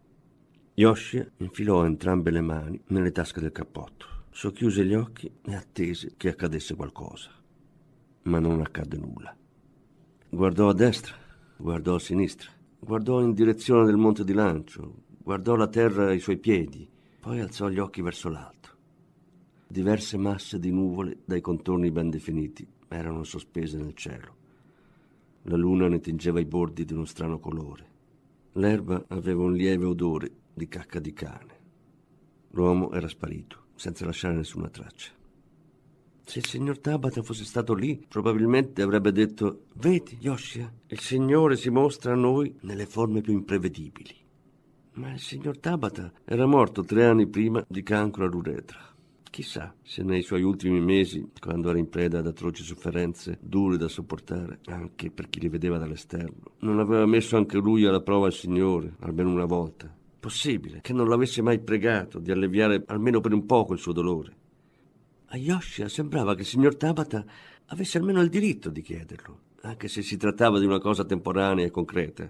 Yoshia 0.73 1.25
infilò 1.37 1.85
entrambe 1.85 2.31
le 2.31 2.41
mani 2.41 2.81
nelle 2.87 3.13
tasche 3.13 3.39
del 3.39 3.53
cappotto, 3.53 4.25
socchiuse 4.31 4.83
gli 4.85 4.93
occhi 4.93 5.31
e 5.45 5.55
attese 5.55 6.15
che 6.17 6.29
accadesse 6.29 6.75
qualcosa. 6.75 7.29
Ma 8.23 8.39
non 8.39 8.59
accadde 8.59 8.97
nulla. 8.97 9.33
Guardò 10.27 10.67
a 10.67 10.73
destra, 10.73 11.15
guardò 11.55 11.95
a 11.95 11.99
sinistra, 11.99 12.51
guardò 12.77 13.21
in 13.21 13.33
direzione 13.33 13.85
del 13.85 13.95
monte 13.95 14.25
di 14.25 14.33
lancio, 14.33 15.03
guardò 15.25 15.55
la 15.55 15.67
terra 15.67 16.09
ai 16.09 16.19
suoi 16.19 16.37
piedi, 16.37 16.87
poi 17.19 17.39
alzò 17.39 17.67
gli 17.67 17.79
occhi 17.79 18.03
verso 18.03 18.29
l'alto. 18.29 18.69
Diverse 19.65 20.17
masse 20.17 20.59
di 20.59 20.69
nuvole 20.69 21.17
dai 21.25 21.41
contorni 21.41 21.89
ben 21.89 22.11
definiti 22.11 22.65
erano 22.87 23.23
sospese 23.23 23.79
nel 23.79 23.95
cielo. 23.95 24.35
La 25.45 25.55
luna 25.55 25.87
ne 25.87 25.99
tingeva 25.99 26.39
i 26.39 26.45
bordi 26.45 26.85
di 26.85 26.93
uno 26.93 27.05
strano 27.05 27.39
colore. 27.39 27.93
L'erba 28.51 29.03
aveva 29.07 29.41
un 29.41 29.53
lieve 29.53 29.85
odore 29.85 30.31
di 30.53 30.67
cacca 30.67 30.99
di 30.99 31.11
cane. 31.11 31.59
L'uomo 32.51 32.91
era 32.91 33.07
sparito, 33.07 33.69
senza 33.73 34.05
lasciare 34.05 34.35
nessuna 34.35 34.69
traccia. 34.69 35.11
Se 36.23 36.37
il 36.37 36.45
signor 36.45 36.77
Tabata 36.77 37.23
fosse 37.23 37.45
stato 37.45 37.73
lì, 37.73 37.99
probabilmente 38.07 38.83
avrebbe 38.83 39.11
detto: 39.11 39.63
Vedi, 39.73 40.17
Yoshia, 40.19 40.71
il 40.85 40.99
Signore 40.99 41.55
si 41.55 41.71
mostra 41.71 42.13
a 42.13 42.15
noi 42.15 42.55
nelle 42.61 42.85
forme 42.85 43.21
più 43.21 43.33
imprevedibili. 43.33 44.24
Ma 44.95 45.11
il 45.13 45.19
signor 45.19 45.57
Tabata 45.57 46.11
era 46.25 46.45
morto 46.45 46.83
tre 46.83 47.05
anni 47.05 47.27
prima 47.27 47.63
di 47.67 47.83
cancro 47.83 48.25
all'uretra. 48.25 48.79
Chissà 49.29 49.73
se 49.81 50.03
nei 50.03 50.21
suoi 50.21 50.43
ultimi 50.43 50.79
mesi, 50.79 51.31
quando 51.39 51.69
era 51.69 51.77
in 51.77 51.89
preda 51.89 52.19
ad 52.19 52.27
atroci 52.27 52.63
sofferenze 52.63 53.37
dure 53.41 53.77
da 53.77 53.87
sopportare, 53.87 54.59
anche 54.65 55.11
per 55.11 55.29
chi 55.29 55.39
li 55.39 55.49
vedeva 55.49 55.77
dall'esterno, 55.77 56.53
non 56.59 56.79
aveva 56.79 57.05
messo 57.05 57.35
anche 57.37 57.57
lui 57.57 57.85
alla 57.85 58.01
prova 58.01 58.27
il 58.27 58.33
Signore, 58.33 58.95
almeno 58.99 59.31
una 59.31 59.45
volta, 59.45 59.93
Possibile 60.25 60.81
che 60.81 60.91
non 60.91 61.07
l'avesse 61.07 61.43
mai 61.43 61.59
pregato 61.59 62.17
di 62.17 62.31
alleviare 62.31 62.81
almeno 62.87 63.21
per 63.21 63.31
un 63.31 63.45
poco 63.45 63.73
il 63.73 63.79
suo 63.79 63.93
dolore. 63.93 64.35
A 65.27 65.37
Yoshia 65.37 65.87
sembrava 65.87 66.33
che 66.33 66.41
il 66.41 66.47
signor 66.47 66.75
Tabata 66.77 67.23
avesse 67.67 67.99
almeno 67.99 68.21
il 68.21 68.29
diritto 68.29 68.71
di 68.71 68.81
chiederlo, 68.81 69.39
anche 69.61 69.87
se 69.87 70.01
si 70.01 70.17
trattava 70.17 70.57
di 70.57 70.65
una 70.65 70.79
cosa 70.79 71.05
temporanea 71.05 71.67
e 71.67 71.69
concreta. 71.69 72.27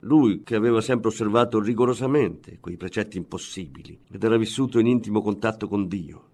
Lui 0.00 0.42
che 0.42 0.54
aveva 0.54 0.80
sempre 0.80 1.08
osservato 1.08 1.60
rigorosamente 1.60 2.58
quei 2.58 2.76
precetti 2.76 3.18
impossibili 3.18 3.98
ed 4.10 4.24
era 4.24 4.38
vissuto 4.38 4.78
in 4.78 4.86
intimo 4.86 5.20
contatto 5.20 5.68
con 5.68 5.88
Dio. 5.88 6.28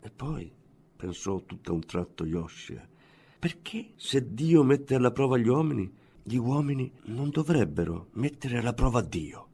E 0.00 0.10
poi, 0.10 0.50
pensò 0.96 1.42
tutto 1.44 1.70
a 1.70 1.74
un 1.74 1.84
tratto 1.86 2.26
Yoshia, 2.26 2.86
perché 3.38 3.92
se 3.96 4.34
Dio 4.34 4.62
mette 4.62 4.94
alla 4.94 5.10
prova 5.10 5.38
gli 5.38 5.48
uomini, 5.48 5.90
gli 6.22 6.36
uomini 6.36 6.90
non 7.04 7.30
dovrebbero 7.30 8.08
mettere 8.12 8.58
alla 8.58 8.74
prova 8.74 9.00
Dio? 9.00 9.47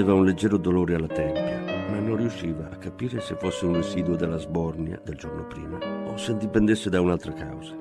Aveva 0.00 0.14
un 0.14 0.24
leggero 0.24 0.56
dolore 0.56 0.94
alla 0.94 1.06
tempia, 1.06 1.90
ma 1.90 1.98
non 1.98 2.16
riusciva 2.16 2.70
a 2.70 2.76
capire 2.76 3.20
se 3.20 3.34
fosse 3.34 3.66
un 3.66 3.74
residuo 3.74 4.16
della 4.16 4.38
sbornia 4.38 4.98
del 5.04 5.16
giorno 5.16 5.44
prima 5.44 5.78
o 6.06 6.16
se 6.16 6.38
dipendesse 6.38 6.88
da 6.88 7.02
un'altra 7.02 7.34
causa. 7.34 7.76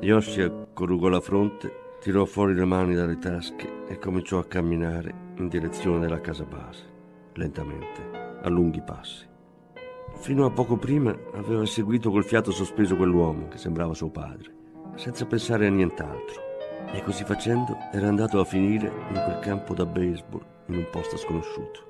Yoshia 0.00 0.50
corrugò 0.72 1.08
la 1.08 1.20
fronte, 1.20 1.96
tirò 2.00 2.24
fuori 2.24 2.54
le 2.54 2.64
mani 2.64 2.94
dalle 2.94 3.18
tasche 3.18 3.84
e 3.88 3.98
cominciò 3.98 4.38
a 4.38 4.46
camminare 4.46 5.12
in 5.36 5.48
direzione 5.48 6.00
della 6.00 6.22
casa 6.22 6.44
base, 6.44 6.84
lentamente, 7.34 8.38
a 8.40 8.48
lunghi 8.48 8.80
passi. 8.80 9.26
Fino 10.14 10.46
a 10.46 10.50
poco 10.50 10.78
prima 10.78 11.14
aveva 11.34 11.66
seguito 11.66 12.10
col 12.10 12.24
fiato 12.24 12.50
sospeso 12.52 12.96
quell'uomo 12.96 13.48
che 13.48 13.58
sembrava 13.58 13.92
suo 13.92 14.08
padre, 14.08 14.50
senza 14.94 15.26
pensare 15.26 15.66
a 15.66 15.70
nient'altro. 15.70 16.47
E 16.92 17.02
così 17.02 17.24
facendo 17.24 17.76
era 17.92 18.08
andato 18.08 18.40
a 18.40 18.44
finire 18.44 18.86
in 18.86 19.22
quel 19.22 19.38
campo 19.40 19.74
da 19.74 19.84
baseball 19.84 20.44
in 20.66 20.76
un 20.76 20.88
posto 20.90 21.16
sconosciuto. 21.16 21.86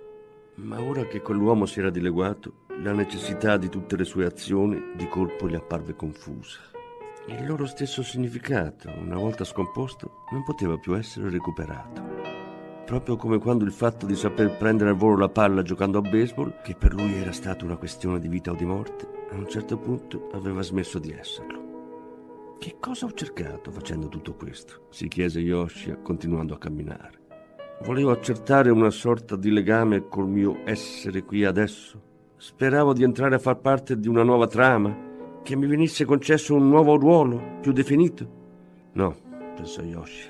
Ma 0.54 0.80
ora 0.80 1.04
che 1.04 1.22
quell'uomo 1.22 1.66
si 1.66 1.78
era 1.78 1.90
dileguato, 1.90 2.66
la 2.82 2.92
necessità 2.92 3.56
di 3.56 3.68
tutte 3.68 3.96
le 3.96 4.04
sue 4.04 4.26
azioni 4.26 4.92
di 4.96 5.08
colpo 5.08 5.48
gli 5.48 5.54
apparve 5.54 5.94
confusa. 5.94 6.58
Il 7.26 7.46
loro 7.46 7.66
stesso 7.66 8.02
significato, 8.02 8.90
una 8.98 9.16
volta 9.16 9.44
scomposto, 9.44 10.24
non 10.32 10.42
poteva 10.44 10.78
più 10.78 10.96
essere 10.96 11.30
recuperato. 11.30 12.02
Proprio 12.84 13.16
come 13.16 13.38
quando 13.38 13.64
il 13.64 13.72
fatto 13.72 14.06
di 14.06 14.16
saper 14.16 14.56
prendere 14.56 14.90
al 14.90 14.96
volo 14.96 15.16
la 15.16 15.28
palla 15.28 15.62
giocando 15.62 15.98
a 15.98 16.00
baseball, 16.00 16.62
che 16.62 16.74
per 16.74 16.94
lui 16.94 17.14
era 17.14 17.32
stata 17.32 17.64
una 17.64 17.76
questione 17.76 18.18
di 18.18 18.28
vita 18.28 18.50
o 18.50 18.54
di 18.54 18.64
morte, 18.64 19.06
a 19.30 19.34
un 19.34 19.46
certo 19.46 19.76
punto 19.76 20.30
aveva 20.32 20.62
smesso 20.62 20.98
di 20.98 21.12
esserlo. 21.12 21.57
Che 22.58 22.74
cosa 22.80 23.06
ho 23.06 23.12
cercato 23.12 23.70
facendo 23.70 24.08
tutto 24.08 24.34
questo? 24.34 24.86
si 24.90 25.06
chiese 25.06 25.38
Yoshia 25.38 25.96
continuando 25.96 26.54
a 26.54 26.58
camminare. 26.58 27.20
Volevo 27.84 28.10
accertare 28.10 28.70
una 28.70 28.90
sorta 28.90 29.36
di 29.36 29.52
legame 29.52 30.08
col 30.08 30.26
mio 30.28 30.62
essere 30.64 31.22
qui 31.22 31.44
adesso. 31.44 32.02
Speravo 32.36 32.92
di 32.94 33.04
entrare 33.04 33.36
a 33.36 33.38
far 33.38 33.60
parte 33.60 33.96
di 33.96 34.08
una 34.08 34.24
nuova 34.24 34.48
trama, 34.48 35.40
che 35.44 35.54
mi 35.54 35.68
venisse 35.68 36.04
concesso 36.04 36.56
un 36.56 36.68
nuovo 36.68 36.96
ruolo 36.96 37.58
più 37.60 37.70
definito. 37.70 38.28
No, 38.94 39.14
pensò 39.54 39.82
Yoshi, 39.82 40.28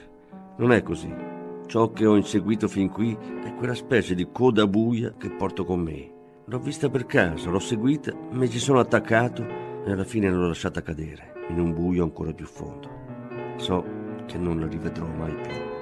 non 0.59 0.73
è 0.73 0.83
così. 0.83 1.11
Ciò 1.65 1.93
che 1.93 2.05
ho 2.05 2.15
inseguito 2.15 2.69
fin 2.69 2.91
qui 2.91 3.17
è 3.43 3.55
quella 3.55 3.75
specie 3.75 4.15
di 4.15 4.29
coda 4.31 4.67
buia 4.67 5.15
che 5.17 5.31
porto 5.31 5.65
con 5.65 5.81
me. 5.81 6.13
L'ho 6.45 6.59
vista 6.59 6.91
per 6.91 7.07
caso, 7.07 7.51
l'ho 7.51 7.59
seguita, 7.59 8.13
mi 8.33 8.51
ci 8.51 8.59
sono 8.59 8.81
attaccato 8.81 9.43
e 9.87 9.91
alla 9.91 10.05
fine 10.05 10.31
l'ho 10.31 10.47
lasciata 10.47 10.83
cadere 10.83 11.37
in 11.49 11.61
un 11.61 11.73
buio 11.75 12.03
ancora 12.03 12.33
più 12.33 12.47
fondo. 12.47 12.89
So 13.57 13.85
che 14.27 14.39
non 14.39 14.61
la 14.61 14.67
rivedrò 14.67 15.07
mai 15.07 15.35
più. 15.35 15.77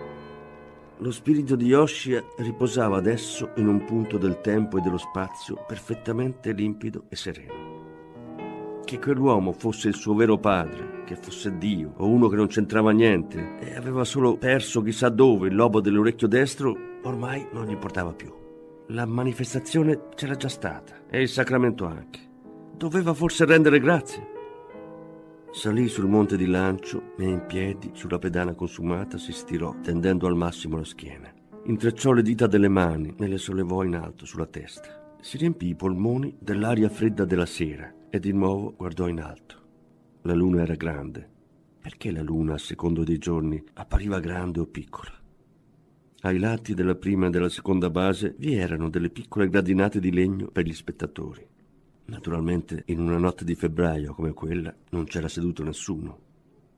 Lo 1.00 1.10
spirito 1.10 1.56
di 1.56 1.66
Yoshia 1.66 2.24
riposava 2.38 2.96
adesso 2.96 3.50
in 3.56 3.68
un 3.68 3.84
punto 3.84 4.16
del 4.16 4.40
tempo 4.40 4.78
e 4.78 4.80
dello 4.80 4.96
spazio 4.96 5.62
perfettamente 5.66 6.52
limpido 6.52 7.04
e 7.10 7.16
sereno. 7.16 7.64
Che 8.82 8.98
quell'uomo 8.98 9.52
fosse 9.52 9.88
il 9.88 9.94
suo 9.94 10.14
vero 10.14 10.38
padre, 10.38 11.02
che 11.04 11.16
fosse 11.16 11.58
Dio 11.58 11.92
o 11.96 12.08
uno 12.08 12.28
che 12.28 12.36
non 12.36 12.46
c'entrava 12.46 12.92
niente 12.92 13.58
e 13.58 13.76
aveva 13.76 14.04
solo 14.04 14.38
perso 14.38 14.80
chissà 14.80 15.10
dove 15.10 15.48
il 15.48 15.54
lobo 15.54 15.80
dell'orecchio 15.80 16.28
destro, 16.28 16.74
ormai 17.02 17.46
non 17.52 17.66
gli 17.66 17.72
importava 17.72 18.14
più. 18.14 18.32
La 18.90 19.04
manifestazione 19.04 20.08
c'era 20.14 20.36
già 20.36 20.48
stata 20.48 20.94
e 21.10 21.20
il 21.20 21.28
sacramento 21.28 21.84
anche. 21.84 22.20
Doveva 22.74 23.12
forse 23.12 23.44
rendere 23.44 23.80
grazie. 23.80 24.34
Salì 25.52 25.88
sul 25.88 26.06
monte 26.06 26.36
di 26.36 26.46
lancio 26.46 27.14
e 27.16 27.24
in 27.24 27.44
piedi 27.46 27.90
sulla 27.94 28.18
pedana 28.18 28.54
consumata 28.54 29.16
si 29.16 29.32
stirò, 29.32 29.74
tendendo 29.80 30.26
al 30.26 30.36
massimo 30.36 30.76
la 30.76 30.84
schiena. 30.84 31.32
Intrecciò 31.64 32.12
le 32.12 32.22
dita 32.22 32.46
delle 32.46 32.68
mani 32.68 33.14
e 33.18 33.26
le 33.26 33.38
sollevò 33.38 33.82
in 33.82 33.96
alto 33.96 34.26
sulla 34.26 34.46
testa. 34.46 35.16
Si 35.20 35.36
riempì 35.38 35.68
i 35.68 35.74
polmoni 35.74 36.36
dell'aria 36.38 36.88
fredda 36.88 37.24
della 37.24 37.46
sera 37.46 37.92
e 38.10 38.20
di 38.20 38.32
nuovo 38.32 38.74
guardò 38.76 39.08
in 39.08 39.20
alto. 39.20 39.62
La 40.22 40.34
luna 40.34 40.62
era 40.62 40.74
grande. 40.74 41.28
Perché 41.80 42.10
la 42.10 42.22
luna, 42.22 42.54
a 42.54 42.58
secondo 42.58 43.02
dei 43.02 43.18
giorni, 43.18 43.62
appariva 43.74 44.20
grande 44.20 44.60
o 44.60 44.66
piccola? 44.66 45.12
Ai 46.20 46.38
lati 46.38 46.74
della 46.74 46.96
prima 46.96 47.28
e 47.28 47.30
della 47.30 47.48
seconda 47.48 47.90
base 47.90 48.34
vi 48.38 48.54
erano 48.54 48.90
delle 48.90 49.10
piccole 49.10 49.48
gradinate 49.48 50.00
di 50.00 50.12
legno 50.12 50.48
per 50.48 50.64
gli 50.64 50.72
spettatori. 50.72 51.46
Naturalmente 52.06 52.84
in 52.86 53.00
una 53.00 53.18
notte 53.18 53.44
di 53.44 53.54
febbraio 53.54 54.14
come 54.14 54.32
quella 54.32 54.74
non 54.90 55.04
c'era 55.04 55.28
seduto 55.28 55.62
nessuno. 55.62 56.24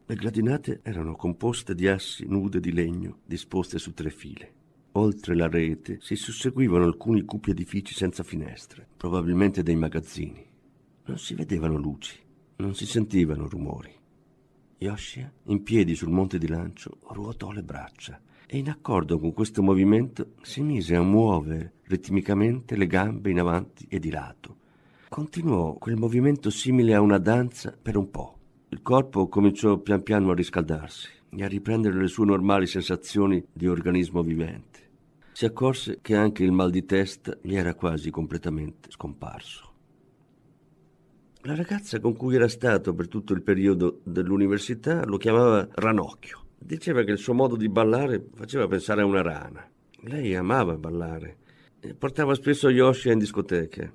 Le 0.07 0.15
gradinate 0.15 0.81
erano 0.83 1.17
composte 1.17 1.75
di 1.75 1.87
assi 1.87 2.25
nude 2.27 2.61
di 2.61 2.73
legno 2.73 3.19
disposte 3.27 3.79
su 3.79 3.93
tre 3.93 4.09
file. 4.09 4.53
Oltre 4.93 5.37
la 5.37 5.49
rete 5.49 5.99
si 6.01 6.17
susseguivano 6.17 6.85
alcuni 6.85 7.25
cupi 7.25 7.51
edifici 7.51 7.93
senza 7.93 8.23
finestre, 8.23 8.87
probabilmente 8.97 9.63
dei 9.63 9.77
magazzini. 9.77 10.45
Non 11.05 11.19
si 11.19 11.35
vedevano 11.35 11.77
luci, 11.77 12.19
non 12.57 12.75
si 12.75 12.87
sentivano 12.87 13.49
rumori. 13.49 13.93
Yoshia, 14.79 15.31
in 15.45 15.63
piedi 15.63 15.95
sul 15.95 16.09
monte 16.09 16.39
di 16.39 16.49
lancio, 16.49 17.01
ruotò 17.11 17.51
le 17.51 17.63
braccia 17.63 18.19
e 18.47 18.57
in 18.57 18.71
accordo 18.71 19.19
con 19.19 19.35
questo 19.35 19.63
movimento 19.63 20.35
si 20.41 20.63
mise 20.63 20.97
a 20.97 21.03
muovere 21.03 21.75
ritmicamente 21.83 22.77
le 22.77 22.87
gambe 22.87 23.31
in 23.31 23.41
avanti 23.41 23.87
e 23.91 23.99
di 23.99 24.11
lato, 24.11 24.57
Continuò 25.09 25.73
quel 25.79 25.97
movimento 25.97 26.51
simile 26.51 26.93
a 26.93 27.01
una 27.01 27.17
danza 27.17 27.75
per 27.81 27.97
un 27.97 28.11
po'. 28.11 28.39
Il 28.69 28.83
corpo 28.83 29.27
cominciò 29.29 29.79
pian 29.79 30.03
piano 30.03 30.31
a 30.31 30.35
riscaldarsi 30.35 31.09
e 31.31 31.43
a 31.43 31.49
riprendere 31.49 31.99
le 31.99 32.09
sue 32.09 32.27
normali 32.27 32.67
sensazioni 32.67 33.43
di 33.51 33.67
organismo 33.67 34.23
vivente. 34.23 34.81
Si 35.33 35.47
accorse 35.47 36.01
che 36.03 36.15
anche 36.15 36.45
il 36.45 36.53
mal 36.53 36.71
di 36.71 36.85
testa 36.85 37.35
gli 37.41 37.55
era 37.55 37.75
quasi 37.75 38.11
completamente 38.11 38.91
scomparso. 38.91 39.73
La 41.43 41.55
ragazza 41.55 42.01
con 42.01 42.15
cui 42.15 42.35
era 42.35 42.49
stato 42.49 42.93
per 42.93 43.09
tutto 43.09 43.33
il 43.33 43.43
periodo 43.43 44.01
dell'università 44.05 45.07
lo 45.07 45.17
chiamava 45.17 45.67
Ranocchio. 45.73 46.45
Diceva 46.59 47.03
che 47.03 47.13
il 47.13 47.19
suo 47.19 47.33
modo 47.33 47.57
di 47.57 47.71
ballare 47.71 48.27
faceva 48.35 48.69
pensare 48.69 49.01
a 49.01 49.07
una 49.07 49.23
rana. 49.23 49.67
Lei 50.03 50.37
amava 50.37 50.77
ballare 50.77 51.39
e 51.81 51.95
portava 51.95 52.35
spesso 52.35 52.69
Yoshi 52.69 53.11
in 53.11 53.19
discoteca 53.19 53.91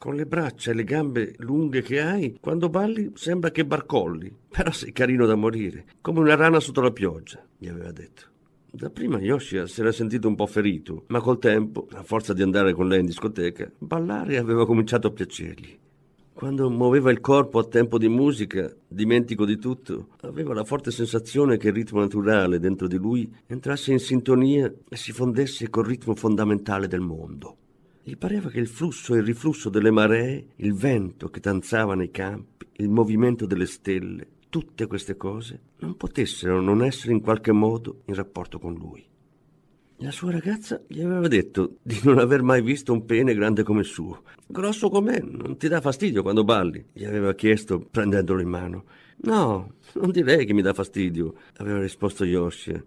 con 0.00 0.14
le 0.14 0.24
braccia 0.24 0.70
e 0.70 0.74
le 0.74 0.84
gambe 0.84 1.34
lunghe 1.40 1.82
che 1.82 2.00
hai, 2.00 2.38
quando 2.40 2.70
balli 2.70 3.12
sembra 3.16 3.50
che 3.50 3.66
barcolli, 3.66 4.34
però 4.48 4.70
sei 4.70 4.92
carino 4.92 5.26
da 5.26 5.34
morire, 5.34 5.84
come 6.00 6.20
una 6.20 6.36
rana 6.36 6.58
sotto 6.58 6.80
la 6.80 6.90
pioggia, 6.90 7.44
gli 7.58 7.68
aveva 7.68 7.92
detto. 7.92 8.22
Dapprima 8.70 9.18
Yoshia 9.18 9.66
si 9.66 9.82
era 9.82 9.92
sentito 9.92 10.26
un 10.26 10.36
po' 10.36 10.46
ferito, 10.46 11.04
ma 11.08 11.20
col 11.20 11.38
tempo, 11.38 11.86
a 11.92 12.02
forza 12.02 12.32
di 12.32 12.40
andare 12.40 12.72
con 12.72 12.88
lei 12.88 13.00
in 13.00 13.06
discoteca, 13.06 13.70
ballare 13.76 14.38
aveva 14.38 14.64
cominciato 14.64 15.08
a 15.08 15.10
piacergli. 15.10 15.78
Quando 16.32 16.70
muoveva 16.70 17.10
il 17.10 17.20
corpo 17.20 17.58
a 17.58 17.64
tempo 17.64 17.98
di 17.98 18.08
musica, 18.08 18.74
dimentico 18.88 19.44
di 19.44 19.58
tutto, 19.58 20.12
aveva 20.22 20.54
la 20.54 20.64
forte 20.64 20.90
sensazione 20.90 21.58
che 21.58 21.68
il 21.68 21.74
ritmo 21.74 22.00
naturale 22.00 22.58
dentro 22.58 22.86
di 22.86 22.96
lui 22.96 23.30
entrasse 23.46 23.92
in 23.92 23.98
sintonia 23.98 24.72
e 24.88 24.96
si 24.96 25.12
fondesse 25.12 25.68
col 25.68 25.84
ritmo 25.84 26.14
fondamentale 26.14 26.88
del 26.88 27.00
mondo. 27.00 27.56
Gli 28.02 28.16
pareva 28.16 28.48
che 28.48 28.58
il 28.58 28.66
flusso 28.66 29.14
e 29.14 29.18
il 29.18 29.24
riflusso 29.24 29.68
delle 29.68 29.90
maree, 29.90 30.46
il 30.56 30.72
vento 30.72 31.28
che 31.28 31.40
danzava 31.40 31.94
nei 31.94 32.10
campi, 32.10 32.66
il 32.76 32.88
movimento 32.88 33.44
delle 33.44 33.66
stelle, 33.66 34.26
tutte 34.48 34.86
queste 34.86 35.16
cose 35.16 35.60
non 35.80 35.96
potessero 35.96 36.60
non 36.60 36.82
essere 36.82 37.12
in 37.12 37.20
qualche 37.20 37.52
modo 37.52 38.02
in 38.06 38.14
rapporto 38.14 38.58
con 38.58 38.74
lui. 38.74 39.06
La 39.98 40.10
sua 40.10 40.30
ragazza 40.30 40.82
gli 40.86 41.02
aveva 41.02 41.28
detto 41.28 41.76
di 41.82 42.00
non 42.04 42.18
aver 42.18 42.42
mai 42.42 42.62
visto 42.62 42.90
un 42.90 43.04
pene 43.04 43.34
grande 43.34 43.62
come 43.62 43.80
il 43.80 43.86
suo. 43.86 44.22
Grosso 44.46 44.88
com'è, 44.88 45.20
non 45.20 45.58
ti 45.58 45.68
dà 45.68 45.82
fastidio 45.82 46.22
quando 46.22 46.42
balli? 46.42 46.82
Gli 46.94 47.04
aveva 47.04 47.34
chiesto 47.34 47.80
prendendolo 47.80 48.40
in 48.40 48.48
mano. 48.48 48.84
No, 49.22 49.74
non 49.94 50.10
direi 50.10 50.46
che 50.46 50.54
mi 50.54 50.62
dà 50.62 50.72
fastidio, 50.72 51.34
aveva 51.58 51.80
risposto 51.80 52.24
Yoshi. 52.24 52.82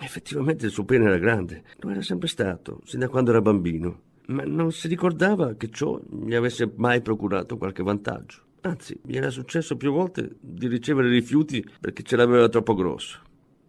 Effettivamente 0.00 0.66
il 0.66 0.70
suo 0.70 0.84
pene 0.84 1.06
era 1.06 1.16
grande, 1.16 1.64
lo 1.78 1.88
era 1.88 2.02
sempre 2.02 2.28
stato, 2.28 2.82
sin 2.84 3.00
da 3.00 3.08
quando 3.08 3.30
era 3.30 3.40
bambino, 3.40 4.02
ma 4.28 4.44
non 4.44 4.72
si 4.72 4.88
ricordava 4.88 5.54
che 5.54 5.68
ciò 5.70 6.00
gli 6.24 6.34
avesse 6.34 6.70
mai 6.76 7.00
procurato 7.00 7.56
qualche 7.56 7.82
vantaggio. 7.82 8.42
Anzi, 8.62 8.98
gli 9.02 9.16
era 9.16 9.30
successo 9.30 9.76
più 9.76 9.92
volte 9.92 10.36
di 10.40 10.66
ricevere 10.66 11.08
rifiuti 11.08 11.64
perché 11.80 12.02
ce 12.02 12.16
l'aveva 12.16 12.48
troppo 12.48 12.74
grosso. 12.74 13.20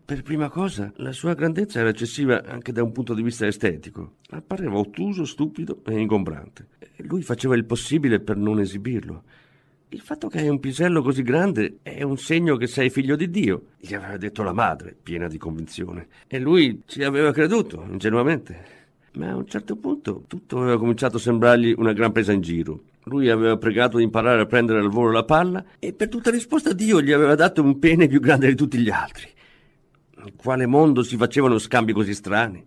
Per 0.04 0.24
prima 0.24 0.50
cosa, 0.50 0.92
la 0.98 1.12
sua 1.12 1.36
grandezza 1.36 1.80
era 1.80 1.90
eccessiva 1.90 2.44
anche 2.44 2.72
da 2.72 2.82
un 2.82 2.92
punto 2.92 3.14
di 3.14 3.22
vista 3.22 3.46
estetico. 3.46 4.16
Appareva 4.32 4.78
ottuso, 4.78 5.24
stupido 5.24 5.82
e 5.86 6.00
ingombrante. 6.00 6.68
Lui 6.98 7.22
faceva 7.22 7.56
il 7.56 7.66
possibile 7.66 8.20
per 8.20 8.36
non 8.36 8.60
esibirlo. 8.60 9.24
Il 9.90 10.02
fatto 10.02 10.28
che 10.28 10.40
hai 10.40 10.50
un 10.50 10.60
pisello 10.60 11.02
così 11.02 11.22
grande 11.22 11.78
è 11.84 12.02
un 12.02 12.18
segno 12.18 12.58
che 12.58 12.68
sei 12.68 12.90
figlio 12.90 13.16
di 13.16 13.30
Dio, 13.30 13.68
gli 13.78 13.94
aveva 13.94 14.18
detto 14.18 14.44
la 14.44 14.54
madre, 14.54 14.96
piena 15.02 15.28
di 15.28 15.38
convinzione. 15.38 16.08
E 16.28 16.40
lui 16.40 16.82
ci 16.86 17.04
aveva 17.04 17.32
creduto, 17.32 17.86
ingenuamente. 17.90 18.79
Ma 19.14 19.30
a 19.30 19.36
un 19.36 19.48
certo 19.48 19.76
punto 19.76 20.24
tutto 20.28 20.60
aveva 20.60 20.78
cominciato 20.78 21.18
a 21.18 21.20
sembrargli 21.20 21.74
una 21.78 21.94
gran 21.94 22.12
presa 22.12 22.32
in 22.32 22.42
giro. 22.42 22.84
Lui 23.04 23.30
aveva 23.30 23.58
pregato 23.58 23.98
di 23.98 24.04
imparare 24.04 24.42
a 24.42 24.46
prendere 24.46 24.80
al 24.80 24.90
volo 24.90 25.12
la 25.12 25.24
palla 25.24 25.64
e 25.80 25.94
per 25.94 26.10
tutta 26.10 26.30
risposta 26.30 26.74
Dio 26.74 27.02
gli 27.02 27.12
aveva 27.12 27.36
dato 27.36 27.64
un 27.64 27.80
pene 27.80 28.08
più 28.08 28.20
grande 28.20 28.48
di 28.48 28.56
tutti 28.56 28.78
gli 28.78 28.90
altri. 28.90 29.28
In 30.26 30.36
quale 30.36 30.66
mondo 30.66 31.02
si 31.02 31.18
facevano 31.18 31.58
scambi 31.58 31.94
così 31.94 32.14
strani? 32.14 32.64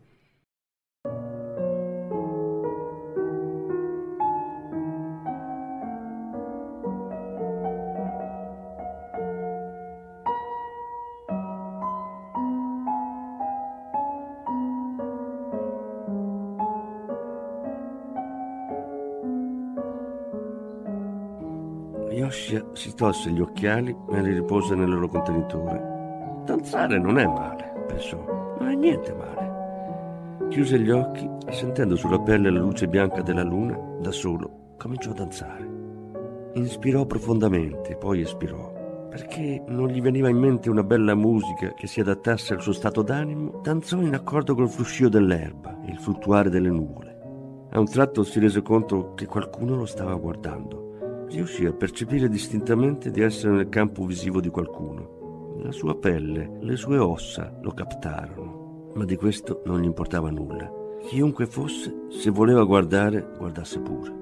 Yoshia 22.33 22.65
si 22.73 22.95
tolse 22.95 23.31
gli 23.31 23.41
occhiali 23.41 23.95
e 24.11 24.23
li 24.23 24.33
ripose 24.33 24.75
nel 24.75 24.89
loro 24.89 25.07
contenitore. 25.07 26.41
Danzare 26.47 26.99
non 26.99 27.19
è 27.19 27.27
male, 27.27 27.85
pensò, 27.87 28.17
non 28.59 28.71
è 28.71 28.75
niente 28.75 29.13
male. 29.13 30.49
Chiuse 30.49 30.79
gli 30.79 30.89
occhi 30.89 31.29
e 31.47 31.53
sentendo 31.53 31.95
sulla 31.95 32.19
pelle 32.19 32.51
la 32.51 32.59
luce 32.59 32.89
bianca 32.89 33.21
della 33.21 33.43
luna, 33.43 33.79
da 34.01 34.11
solo 34.11 34.75
cominciò 34.79 35.11
a 35.11 35.15
danzare. 35.15 35.71
Inspirò 36.55 37.05
profondamente, 37.05 37.97
poi 37.97 38.23
espirò. 38.23 38.81
Perché 39.11 39.63
non 39.69 39.89
gli 39.89 40.01
veniva 40.01 40.31
in 40.31 40.39
mente 40.39 40.71
una 40.71 40.83
bella 40.83 41.15
musica 41.15 41.75
che 41.75 41.87
si 41.87 42.01
adattasse 42.01 42.55
al 42.55 42.63
suo 42.63 42.73
stato 42.73 43.03
d'animo, 43.03 43.61
danzò 43.63 44.01
in 44.01 44.15
accordo 44.15 44.55
col 44.55 44.71
fruscio 44.71 45.11
dell'erba 45.11 45.83
e 45.85 45.91
il 45.91 45.99
fluttuare 45.99 46.49
delle 46.49 46.71
nuvole. 46.71 47.69
A 47.73 47.79
un 47.79 47.87
tratto 47.87 48.23
si 48.23 48.41
rese 48.41 48.63
conto 48.63 49.13
che 49.13 49.27
qualcuno 49.27 49.77
lo 49.77 49.85
stava 49.85 50.15
guardando. 50.15 50.82
Riuscì 51.33 51.65
a 51.65 51.73
percepire 51.73 52.29
distintamente 52.29 53.11
di 53.11 53.23
essere 53.23 53.55
nel 53.55 53.71
campo 53.71 54.05
visivo 54.05 54.39
di 54.39 54.51
qualcuno. 54.51 55.57
La 55.63 55.73
sua 55.73 55.97
pelle, 55.97 56.59
le 56.61 56.77
sue 56.77 56.99
ossa 56.99 57.59
lo 57.63 57.71
captarono, 57.71 58.91
ma 58.95 59.07
di 59.07 59.17
questo 59.17 59.63
non 59.65 59.81
gli 59.81 59.87
importava 59.87 60.31
nulla. 60.31 60.71
Chiunque 61.07 61.47
fosse, 61.47 62.05
se 62.11 62.29
voleva 62.29 62.65
guardare, 62.65 63.27
guardasse 63.39 63.81
pure. 63.81 64.13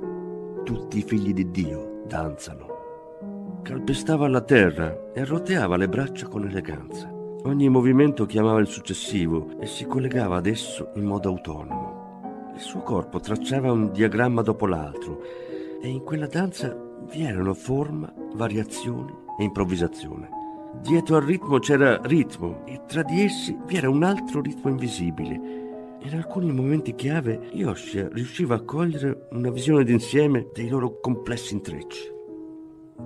Tutti 0.63 0.99
i 0.99 1.03
figli 1.03 1.35
di 1.35 1.51
Dio 1.51 2.05
danzano. 2.07 3.59
Calpestava 3.63 4.29
la 4.29 4.43
terra 4.43 5.11
e 5.13 5.25
roteava 5.25 5.77
le 5.77 5.89
braccia 5.89 6.29
con 6.29 6.47
eleganza. 6.47 7.11
Ogni 7.43 7.69
movimento 7.69 8.25
chiamava 8.25 8.61
il 8.61 8.69
successivo 8.69 9.59
e 9.59 9.67
si 9.67 9.85
collegava 9.85 10.37
ad 10.37 10.47
esso 10.47 10.93
in 10.95 11.07
modo 11.07 11.29
autonomo. 11.29 12.53
Il 12.55 12.61
suo 12.61 12.83
corpo 12.83 13.19
tracciava 13.19 13.73
un 13.73 13.91
diagramma 13.91 14.43
dopo 14.43 14.67
l'altro 14.67 15.21
e 15.83 15.89
in 15.89 16.05
quella 16.05 16.29
danza 16.29 16.89
vi 17.13 17.23
erano 17.23 17.55
forma, 17.55 18.13
variazione 18.35 19.13
e 19.39 19.45
improvvisazione. 19.45 20.29
Dietro 20.81 21.17
al 21.17 21.23
ritmo 21.23 21.59
c'era 21.59 22.01
ritmo 22.03 22.65
e 22.65 22.83
tra 22.87 23.03
di 23.03 23.23
essi 23.23 23.57
vi 23.67 23.77
era 23.77 23.91
un 23.91 24.05
altro 24.05 24.41
ritmo 24.41 24.71
invisibile. 24.71 25.99
In 26.03 26.15
alcuni 26.15 26.53
momenti 26.53 26.95
chiave 26.95 27.51
Yoshia 27.53 28.09
riusciva 28.11 28.55
a 28.55 28.63
cogliere 28.63 29.27
una 29.33 29.51
visione 29.51 29.85
d'insieme 29.85 30.49
dei 30.55 30.69
loro 30.69 31.01
complessi 31.01 31.55
intrecci. 31.55 32.19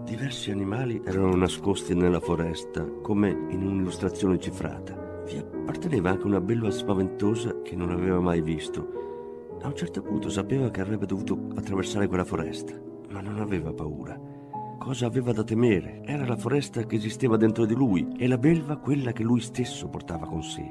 Diversi 0.04 0.50
animali 0.50 1.00
erano 1.04 1.34
nascosti 1.34 1.94
nella 1.94 2.20
foresta, 2.20 2.84
come 3.02 3.30
in 3.30 3.66
un'illustrazione 3.66 4.38
cifrata. 4.38 5.22
Vi 5.26 5.38
apparteneva 5.38 6.10
anche 6.10 6.26
una 6.26 6.40
belva 6.40 6.70
spaventosa 6.70 7.62
che 7.62 7.74
non 7.74 7.90
aveva 7.90 8.20
mai 8.20 8.42
visto. 8.42 9.02
A 9.62 9.68
un 9.68 9.74
certo 9.74 10.02
punto 10.02 10.28
sapeva 10.28 10.70
che 10.70 10.82
avrebbe 10.82 11.06
dovuto 11.06 11.48
attraversare 11.56 12.06
quella 12.06 12.24
foresta, 12.24 12.74
ma 13.14 13.20
non 13.20 13.38
aveva 13.38 13.72
paura 13.72 14.34
cosa 14.84 15.06
aveva 15.06 15.32
da 15.32 15.42
temere. 15.42 16.02
Era 16.04 16.26
la 16.26 16.36
foresta 16.36 16.84
che 16.84 16.96
esisteva 16.96 17.38
dentro 17.38 17.64
di 17.64 17.74
lui 17.74 18.06
e 18.18 18.28
la 18.28 18.36
belva 18.36 18.76
quella 18.76 19.12
che 19.12 19.22
lui 19.22 19.40
stesso 19.40 19.88
portava 19.88 20.26
con 20.26 20.42
sé. 20.42 20.70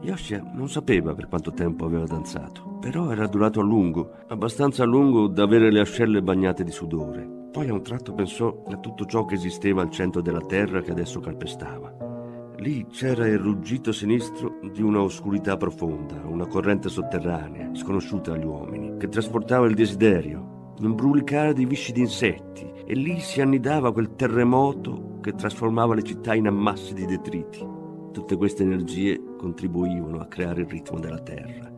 Yoshia 0.00 0.42
non 0.52 0.68
sapeva 0.68 1.14
per 1.14 1.28
quanto 1.28 1.52
tempo 1.52 1.84
aveva 1.84 2.06
danzato, 2.06 2.76
però 2.80 3.12
era 3.12 3.28
durato 3.28 3.60
a 3.60 3.62
lungo, 3.62 4.10
abbastanza 4.26 4.82
a 4.82 4.86
lungo 4.86 5.28
da 5.28 5.44
avere 5.44 5.70
le 5.70 5.78
ascelle 5.78 6.22
bagnate 6.22 6.64
di 6.64 6.72
sudore. 6.72 7.48
Poi 7.52 7.68
a 7.68 7.72
un 7.72 7.82
tratto 7.82 8.14
pensò 8.14 8.64
a 8.68 8.76
tutto 8.78 9.04
ciò 9.06 9.24
che 9.24 9.34
esisteva 9.34 9.80
al 9.80 9.90
centro 9.90 10.20
della 10.20 10.40
terra 10.40 10.82
che 10.82 10.90
adesso 10.90 11.20
calpestava. 11.20 12.54
Lì 12.58 12.86
c'era 12.90 13.28
il 13.28 13.38
ruggito 13.38 13.92
sinistro 13.92 14.58
di 14.72 14.82
una 14.82 15.02
oscurità 15.02 15.56
profonda, 15.56 16.20
una 16.24 16.46
corrente 16.46 16.88
sotterranea, 16.88 17.74
sconosciuta 17.74 18.32
agli 18.32 18.44
uomini, 18.44 18.96
che 18.98 19.08
trasportava 19.08 19.66
il 19.66 19.74
desiderio, 19.74 20.55
un 20.80 20.94
brulicare 20.94 21.52
di 21.52 21.64
viscidi 21.64 22.00
insetti, 22.00 22.70
e 22.84 22.94
lì 22.94 23.20
si 23.20 23.40
annidava 23.40 23.92
quel 23.92 24.14
terremoto 24.14 25.18
che 25.20 25.34
trasformava 25.34 25.94
le 25.94 26.02
città 26.02 26.34
in 26.34 26.46
ammassi 26.46 26.94
di 26.94 27.04
detriti. 27.04 27.66
Tutte 28.12 28.36
queste 28.36 28.62
energie 28.62 29.20
contribuivano 29.36 30.20
a 30.20 30.26
creare 30.26 30.62
il 30.62 30.68
ritmo 30.68 31.00
della 31.00 31.20
terra. 31.20 31.72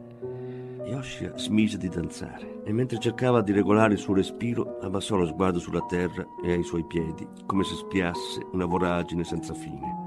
Yoshia 0.85 1.37
smise 1.37 1.77
di 1.77 1.89
danzare 1.89 2.63
e 2.65 2.73
mentre 2.73 2.99
cercava 2.99 3.43
di 3.43 3.53
regolare 3.53 3.95
il 3.95 3.99
suo 3.99 4.15
respiro 4.15 4.79
abbassò 4.81 5.17
lo 5.17 5.27
sguardo 5.27 5.59
sulla 5.59 5.83
terra 5.83 6.27
e 6.43 6.53
ai 6.53 6.63
suoi 6.63 6.85
piedi, 6.85 7.27
come 7.47 7.65
se 7.65 7.75
spiasse 7.75 8.47
una 8.53 8.65
voragine 8.65 9.25
senza 9.25 9.55
fine. 9.55 10.07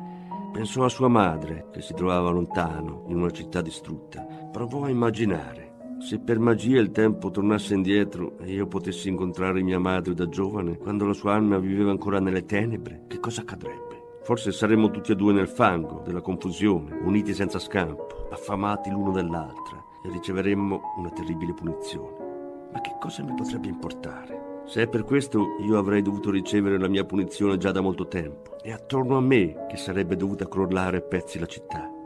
Pensò 0.51 0.83
a 0.83 0.89
sua 0.89 1.07
madre, 1.07 1.67
che 1.71 1.81
si 1.81 1.93
trovava 1.93 2.29
lontano, 2.29 3.05
in 3.07 3.17
una 3.17 3.29
città 3.29 3.61
distrutta. 3.61 4.21
Provò 4.51 4.83
a 4.83 4.89
immaginare 4.89 5.70
se 6.01 6.17
per 6.19 6.39
magia 6.39 6.79
il 6.79 6.89
tempo 6.89 7.29
tornasse 7.29 7.75
indietro 7.75 8.39
e 8.39 8.51
io 8.51 8.65
potessi 8.65 9.07
incontrare 9.07 9.61
mia 9.61 9.77
madre 9.77 10.15
da 10.15 10.27
giovane, 10.27 10.77
quando 10.77 11.05
la 11.05 11.13
sua 11.13 11.35
anima 11.35 11.59
viveva 11.59 11.91
ancora 11.91 12.19
nelle 12.19 12.43
tenebre, 12.43 13.03
che 13.07 13.19
cosa 13.19 13.41
accadrebbe? 13.41 14.19
Forse 14.23 14.51
saremmo 14.51 14.89
tutti 14.89 15.11
e 15.11 15.15
due 15.15 15.31
nel 15.31 15.47
fango 15.47 16.01
della 16.03 16.21
confusione, 16.21 16.97
uniti 17.03 17.35
senza 17.35 17.59
scampo, 17.59 18.27
affamati 18.31 18.89
l'uno 18.89 19.11
dell'altra, 19.11 19.83
e 20.03 20.09
riceveremmo 20.09 20.81
una 20.97 21.11
terribile 21.11 21.53
punizione. 21.53 22.69
Ma 22.73 22.81
che 22.81 22.95
cosa 22.99 23.23
mi 23.23 23.35
potrebbe 23.35 23.67
importare? 23.67 24.63
Se 24.65 24.81
è 24.81 24.87
per 24.87 25.03
questo 25.03 25.57
io 25.61 25.77
avrei 25.77 26.01
dovuto 26.01 26.31
ricevere 26.31 26.79
la 26.79 26.87
mia 26.87 27.05
punizione 27.05 27.57
già 27.57 27.71
da 27.71 27.81
molto 27.81 28.07
tempo, 28.07 28.57
e 28.63 28.71
attorno 28.71 29.17
a 29.17 29.21
me 29.21 29.67
che 29.69 29.77
sarebbe 29.77 30.15
dovuta 30.15 30.47
crollare 30.47 30.97
a 30.97 31.01
pezzi 31.01 31.37
la 31.37 31.45
città. 31.45 32.00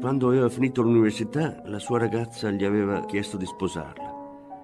Quando 0.00 0.28
aveva 0.28 0.48
finito 0.48 0.80
l'università, 0.80 1.60
la 1.64 1.80
sua 1.80 1.98
ragazza 1.98 2.52
gli 2.52 2.64
aveva 2.64 3.04
chiesto 3.04 3.36
di 3.36 3.44
sposarla. 3.44 4.14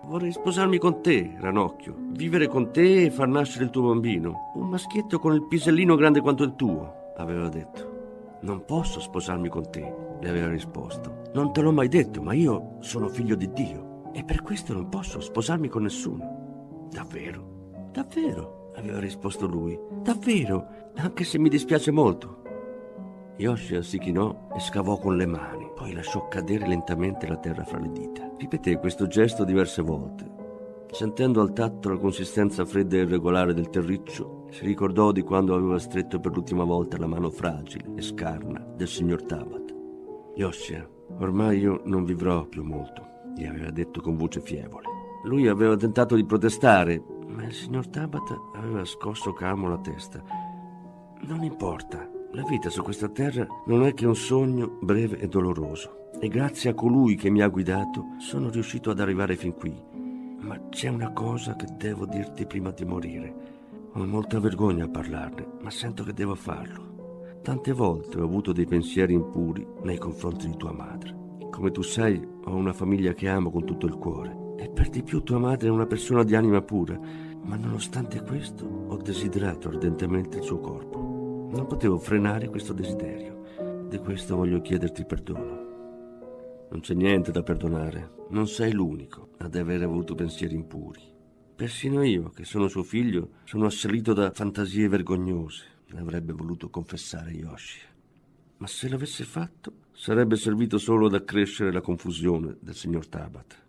Vorrei 0.05 0.31
sposarmi 0.31 0.79
con 0.79 1.03
te, 1.03 1.35
Ranocchio, 1.41 1.97
vivere 2.13 2.47
con 2.47 2.71
te 2.71 3.07
e 3.07 3.11
far 3.11 3.27
nascere 3.27 3.65
il 3.65 3.71
tuo 3.71 3.89
bambino. 3.89 4.53
Un 4.55 4.69
maschietto 4.69 5.19
con 5.19 5.35
il 5.35 5.45
pisellino 5.49 5.97
grande 5.97 6.21
quanto 6.21 6.45
il 6.45 6.55
tuo, 6.55 7.13
aveva 7.17 7.49
detto. 7.49 8.39
Non 8.43 8.65
posso 8.65 9.01
sposarmi 9.01 9.49
con 9.49 9.69
te, 9.71 9.93
le 10.21 10.29
aveva 10.29 10.49
risposto. 10.49 11.23
Non 11.35 11.53
te 11.53 11.63
l'ho 11.63 11.73
mai 11.73 11.89
detto, 11.89 12.23
ma 12.23 12.33
io 12.33 12.77
sono 12.79 13.09
figlio 13.09 13.35
di 13.35 13.51
Dio 13.53 14.13
e 14.13 14.23
per 14.23 14.43
questo 14.43 14.73
non 14.73 14.89
posso 14.89 15.19
sposarmi 15.19 15.67
con 15.67 15.83
nessuno. 15.83 16.87
Davvero? 16.93 17.89
Davvero? 17.91 18.71
aveva 18.77 19.01
risposto 19.01 19.47
lui. 19.47 19.79
Davvero? 20.03 20.91
Anche 20.97 21.25
se 21.25 21.39
mi 21.39 21.49
dispiace 21.49 21.91
molto. 21.91 22.43
Yoshia 23.37 23.83
si 23.83 23.99
chinò 23.99 24.49
e 24.55 24.61
scavò 24.61 24.97
con 24.97 25.17
le 25.17 25.27
mani, 25.27 25.69
poi 25.75 25.93
lasciò 25.93 26.29
cadere 26.29 26.69
lentamente 26.69 27.27
la 27.27 27.37
terra 27.37 27.65
fra 27.65 27.81
le 27.81 27.91
dita. 27.91 28.31
Ripeté 28.39 28.79
questo 28.79 29.09
gesto 29.09 29.43
diverse 29.45 29.83
volte. 29.83 30.31
Sentendo 30.93 31.41
al 31.41 31.53
tatto 31.53 31.89
la 31.89 31.99
consistenza 31.99 32.65
fredda 32.65 32.97
e 32.97 33.01
irregolare 33.01 33.53
del 33.53 33.71
terriccio, 33.71 34.47
si 34.51 34.65
ricordò 34.65 35.11
di 35.11 35.23
quando 35.23 35.57
aveva 35.57 35.81
stretto 35.81 36.21
per 36.21 36.33
l'ultima 36.33 36.63
volta 36.63 36.97
la 36.97 37.09
mano 37.09 37.31
fragile 37.31 37.87
e 37.97 38.03
scarna 38.03 38.65
del 38.77 38.87
signor 38.87 39.25
Tabat. 39.25 39.75
Yoshia, 40.37 40.89
ormai 41.19 41.59
io 41.59 41.81
non 41.87 42.05
vivrò 42.05 42.45
più 42.45 42.63
molto, 42.63 43.05
gli 43.35 43.45
aveva 43.45 43.71
detto 43.71 44.01
con 44.01 44.17
voce 44.17 44.41
fievole. 44.41 44.87
Lui 45.25 45.49
aveva 45.49 45.75
tentato 45.75 46.15
di 46.15 46.25
protestare, 46.25 47.03
ma 47.27 47.43
il 47.43 47.53
signor 47.53 47.89
Tabat 47.89 48.53
aveva 48.55 48.85
scosso 48.85 49.33
calmo 49.33 49.69
la 49.69 49.79
testa. 49.79 50.23
Non 51.23 51.43
importa, 51.43 52.09
la 52.35 52.43
vita 52.43 52.69
su 52.69 52.83
questa 52.83 53.09
terra 53.09 53.47
non 53.67 53.87
è 53.87 53.95
che 53.95 54.07
un 54.07 54.17
sogno 54.17 54.79
breve 54.81 55.19
e 55.19 55.29
doloroso. 55.29 56.11
E 56.21 56.29
grazie 56.29 56.71
a 56.71 56.75
colui 56.75 57.15
che 57.15 57.31
mi 57.31 57.43
ha 57.43 57.49
guidato 57.49 58.15
sono 58.19 58.51
riuscito 58.51 58.91
ad 58.91 58.99
arrivare 58.99 59.37
fin 59.37 59.55
qui. 59.55 59.73
Ma 60.41 60.69
c'è 60.69 60.89
una 60.89 61.13
cosa 61.13 61.55
che 61.55 61.67
devo 61.77 62.07
dirti 62.07 62.47
prima 62.47 62.71
di 62.73 62.85
morire. 62.85 63.35
Ho 63.93 64.05
molta 64.05 64.41
vergogna 64.41 64.85
a 64.85 64.89
parlarne, 64.89 65.47
ma 65.61 65.71
sento 65.71 66.03
che 66.03 66.13
devo 66.13 66.35
farlo. 66.35 67.39
Tante 67.43 67.73
volte 67.73 68.19
ho 68.19 68.25
avuto 68.25 68.53
dei 68.53 68.67
pensieri 68.67 69.15
impuri 69.15 69.65
nei 69.83 69.99
confronti 69.99 70.49
di 70.49 70.57
tua 70.57 70.73
madre. 70.73 71.15
Come 71.51 71.71
tu 71.71 71.83
sai, 71.83 72.21
ho 72.45 72.55
una 72.55 72.73
famiglia 72.73 73.13
che 73.13 73.29
amo 73.29 73.51
con 73.51 73.65
tutto 73.65 73.87
il 73.87 73.95
cuore. 73.95 74.57
E 74.59 74.69
per 74.71 74.89
di 74.89 75.05
più 75.05 75.23
tua 75.23 75.39
madre 75.39 75.69
è 75.69 75.71
una 75.71 75.87
persona 75.87 76.25
di 76.25 76.35
anima 76.35 76.63
pura, 76.63 76.99
ma 77.43 77.55
nonostante 77.57 78.23
questo 78.23 78.67
ho 78.67 78.97
desiderato 78.97 79.69
ardentemente 79.69 80.39
il 80.39 80.45
suo 80.45 80.59
corpo. 80.59 81.14
Non 81.55 81.69
potevo 81.69 81.99
frenare 81.99 82.49
questo 82.49 82.73
desiderio. 82.73 83.87
Di 83.89 83.99
questo 83.99 84.35
voglio 84.35 84.61
chiederti 84.61 85.05
perdono. 85.05 86.67
Non 86.69 86.81
c'è 86.81 86.95
niente 86.95 87.31
da 87.31 87.45
perdonare. 87.45 88.27
Non 88.31 88.49
sei 88.49 88.73
l'unico 88.73 89.29
ad 89.39 89.55
aver 89.55 89.85
avuto 89.85 90.17
pensieri 90.17 90.57
impuri. 90.57 91.01
Persino 91.55 92.03
io, 92.03 92.31
che 92.31 92.45
sono 92.45 92.67
suo 92.67 92.83
figlio, 92.83 93.35
sono 93.45 93.67
assalito 93.67 94.13
da 94.13 94.33
fantasie 94.33 94.89
vergognose. 94.89 95.65
Avrebbe 95.95 96.33
voluto 96.33 96.71
confessare 96.71 97.31
Yoshi. 97.31 97.79
Ma 98.57 98.67
se 98.67 98.89
l'avesse 98.89 99.23
fatto, 99.23 99.73
sarebbe 99.93 100.35
servito 100.35 100.77
solo 100.77 101.07
ad 101.07 101.15
accrescere 101.15 101.71
la 101.71 101.81
confusione 101.81 102.57
del 102.59 102.75
signor 102.75 103.07
Tabat. 103.07 103.63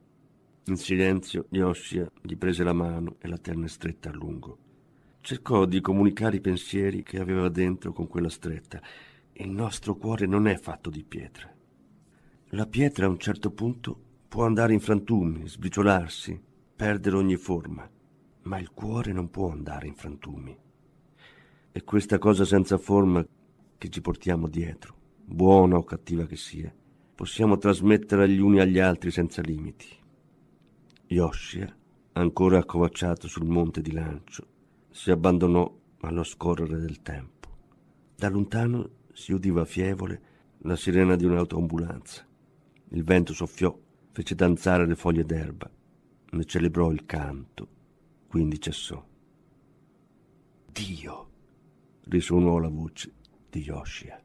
In 0.66 0.78
silenzio, 0.78 1.46
Yoshia 1.50 2.10
gli 2.20 2.36
prese 2.36 2.64
la 2.64 2.74
mano 2.74 3.18
e 3.20 3.28
la 3.28 3.38
tenne 3.38 3.68
stretta 3.68 4.10
a 4.10 4.14
lungo. 4.14 4.65
Cercò 5.26 5.66
di 5.66 5.82
comunicare 5.82 6.36
i 6.36 6.40
pensieri 6.40 7.02
che 7.02 7.20
aveva 7.20 7.50
dentro 7.50 7.92
con 7.92 8.08
quella 8.08 8.30
stretta. 8.30 8.80
Il 9.34 9.50
nostro 9.50 9.96
cuore 9.96 10.28
non 10.28 10.46
è 10.48 10.56
fatto 10.56 10.92
di 10.92 11.04
pietre. 11.04 11.56
La 12.50 12.68
pietra 12.68 13.08
a 13.08 13.10
un 13.10 13.18
certo 13.18 13.50
punto 13.50 14.00
può 14.28 14.46
andare 14.46 14.74
in 14.74 14.80
frantumi, 14.80 15.48
sbriciolarsi, 15.48 16.40
perdere 16.76 17.16
ogni 17.16 17.38
forma, 17.38 17.90
ma 18.44 18.60
il 18.60 18.70
cuore 18.70 19.14
non 19.14 19.32
può 19.32 19.50
andare 19.50 19.88
in 19.88 19.96
frantumi. 19.96 20.56
È 21.72 21.84
questa 21.84 22.20
cosa 22.20 22.46
senza 22.46 22.78
forma 22.78 23.26
che 23.80 23.90
ci 23.90 24.02
portiamo 24.02 24.48
dietro, 24.48 24.96
buona 25.26 25.76
o 25.76 25.84
cattiva 25.84 26.28
che 26.28 26.36
sia, 26.36 26.72
possiamo 27.16 27.58
trasmettere 27.58 28.26
agli 28.26 28.38
uni 28.38 28.60
agli 28.60 28.78
altri 28.78 29.10
senza 29.10 29.42
limiti. 29.42 29.88
Yoshia, 31.08 31.76
ancora 32.12 32.60
accovacciato 32.60 33.28
sul 33.28 33.48
monte 33.48 33.82
di 33.82 33.92
lancio, 33.92 34.54
si 34.96 35.12
abbandonò 35.12 35.70
allo 36.00 36.24
scorrere 36.24 36.80
del 36.80 37.02
tempo. 37.02 37.50
Da 38.16 38.30
lontano 38.30 38.92
si 39.12 39.34
udiva 39.34 39.66
fievole 39.66 40.22
la 40.60 40.78
sirena 40.78 41.18
di 41.18 41.26
un'autoambulanza. 41.26 42.26
Il 42.92 43.04
vento 43.04 43.34
soffiò, 43.34 43.78
fece 44.12 44.36
danzare 44.36 44.88
le 44.88 44.96
foglie 44.96 45.26
d'erba, 45.26 45.70
ne 46.30 46.46
celebrò 46.46 46.92
il 46.92 47.06
canto, 47.06 47.68
quindi 48.28 48.58
cessò. 48.58 49.06
Dio! 50.72 51.30
risuonò 52.06 52.58
la 52.60 52.70
voce 52.70 53.12
di 53.50 53.60
Yoshia. 53.64 54.25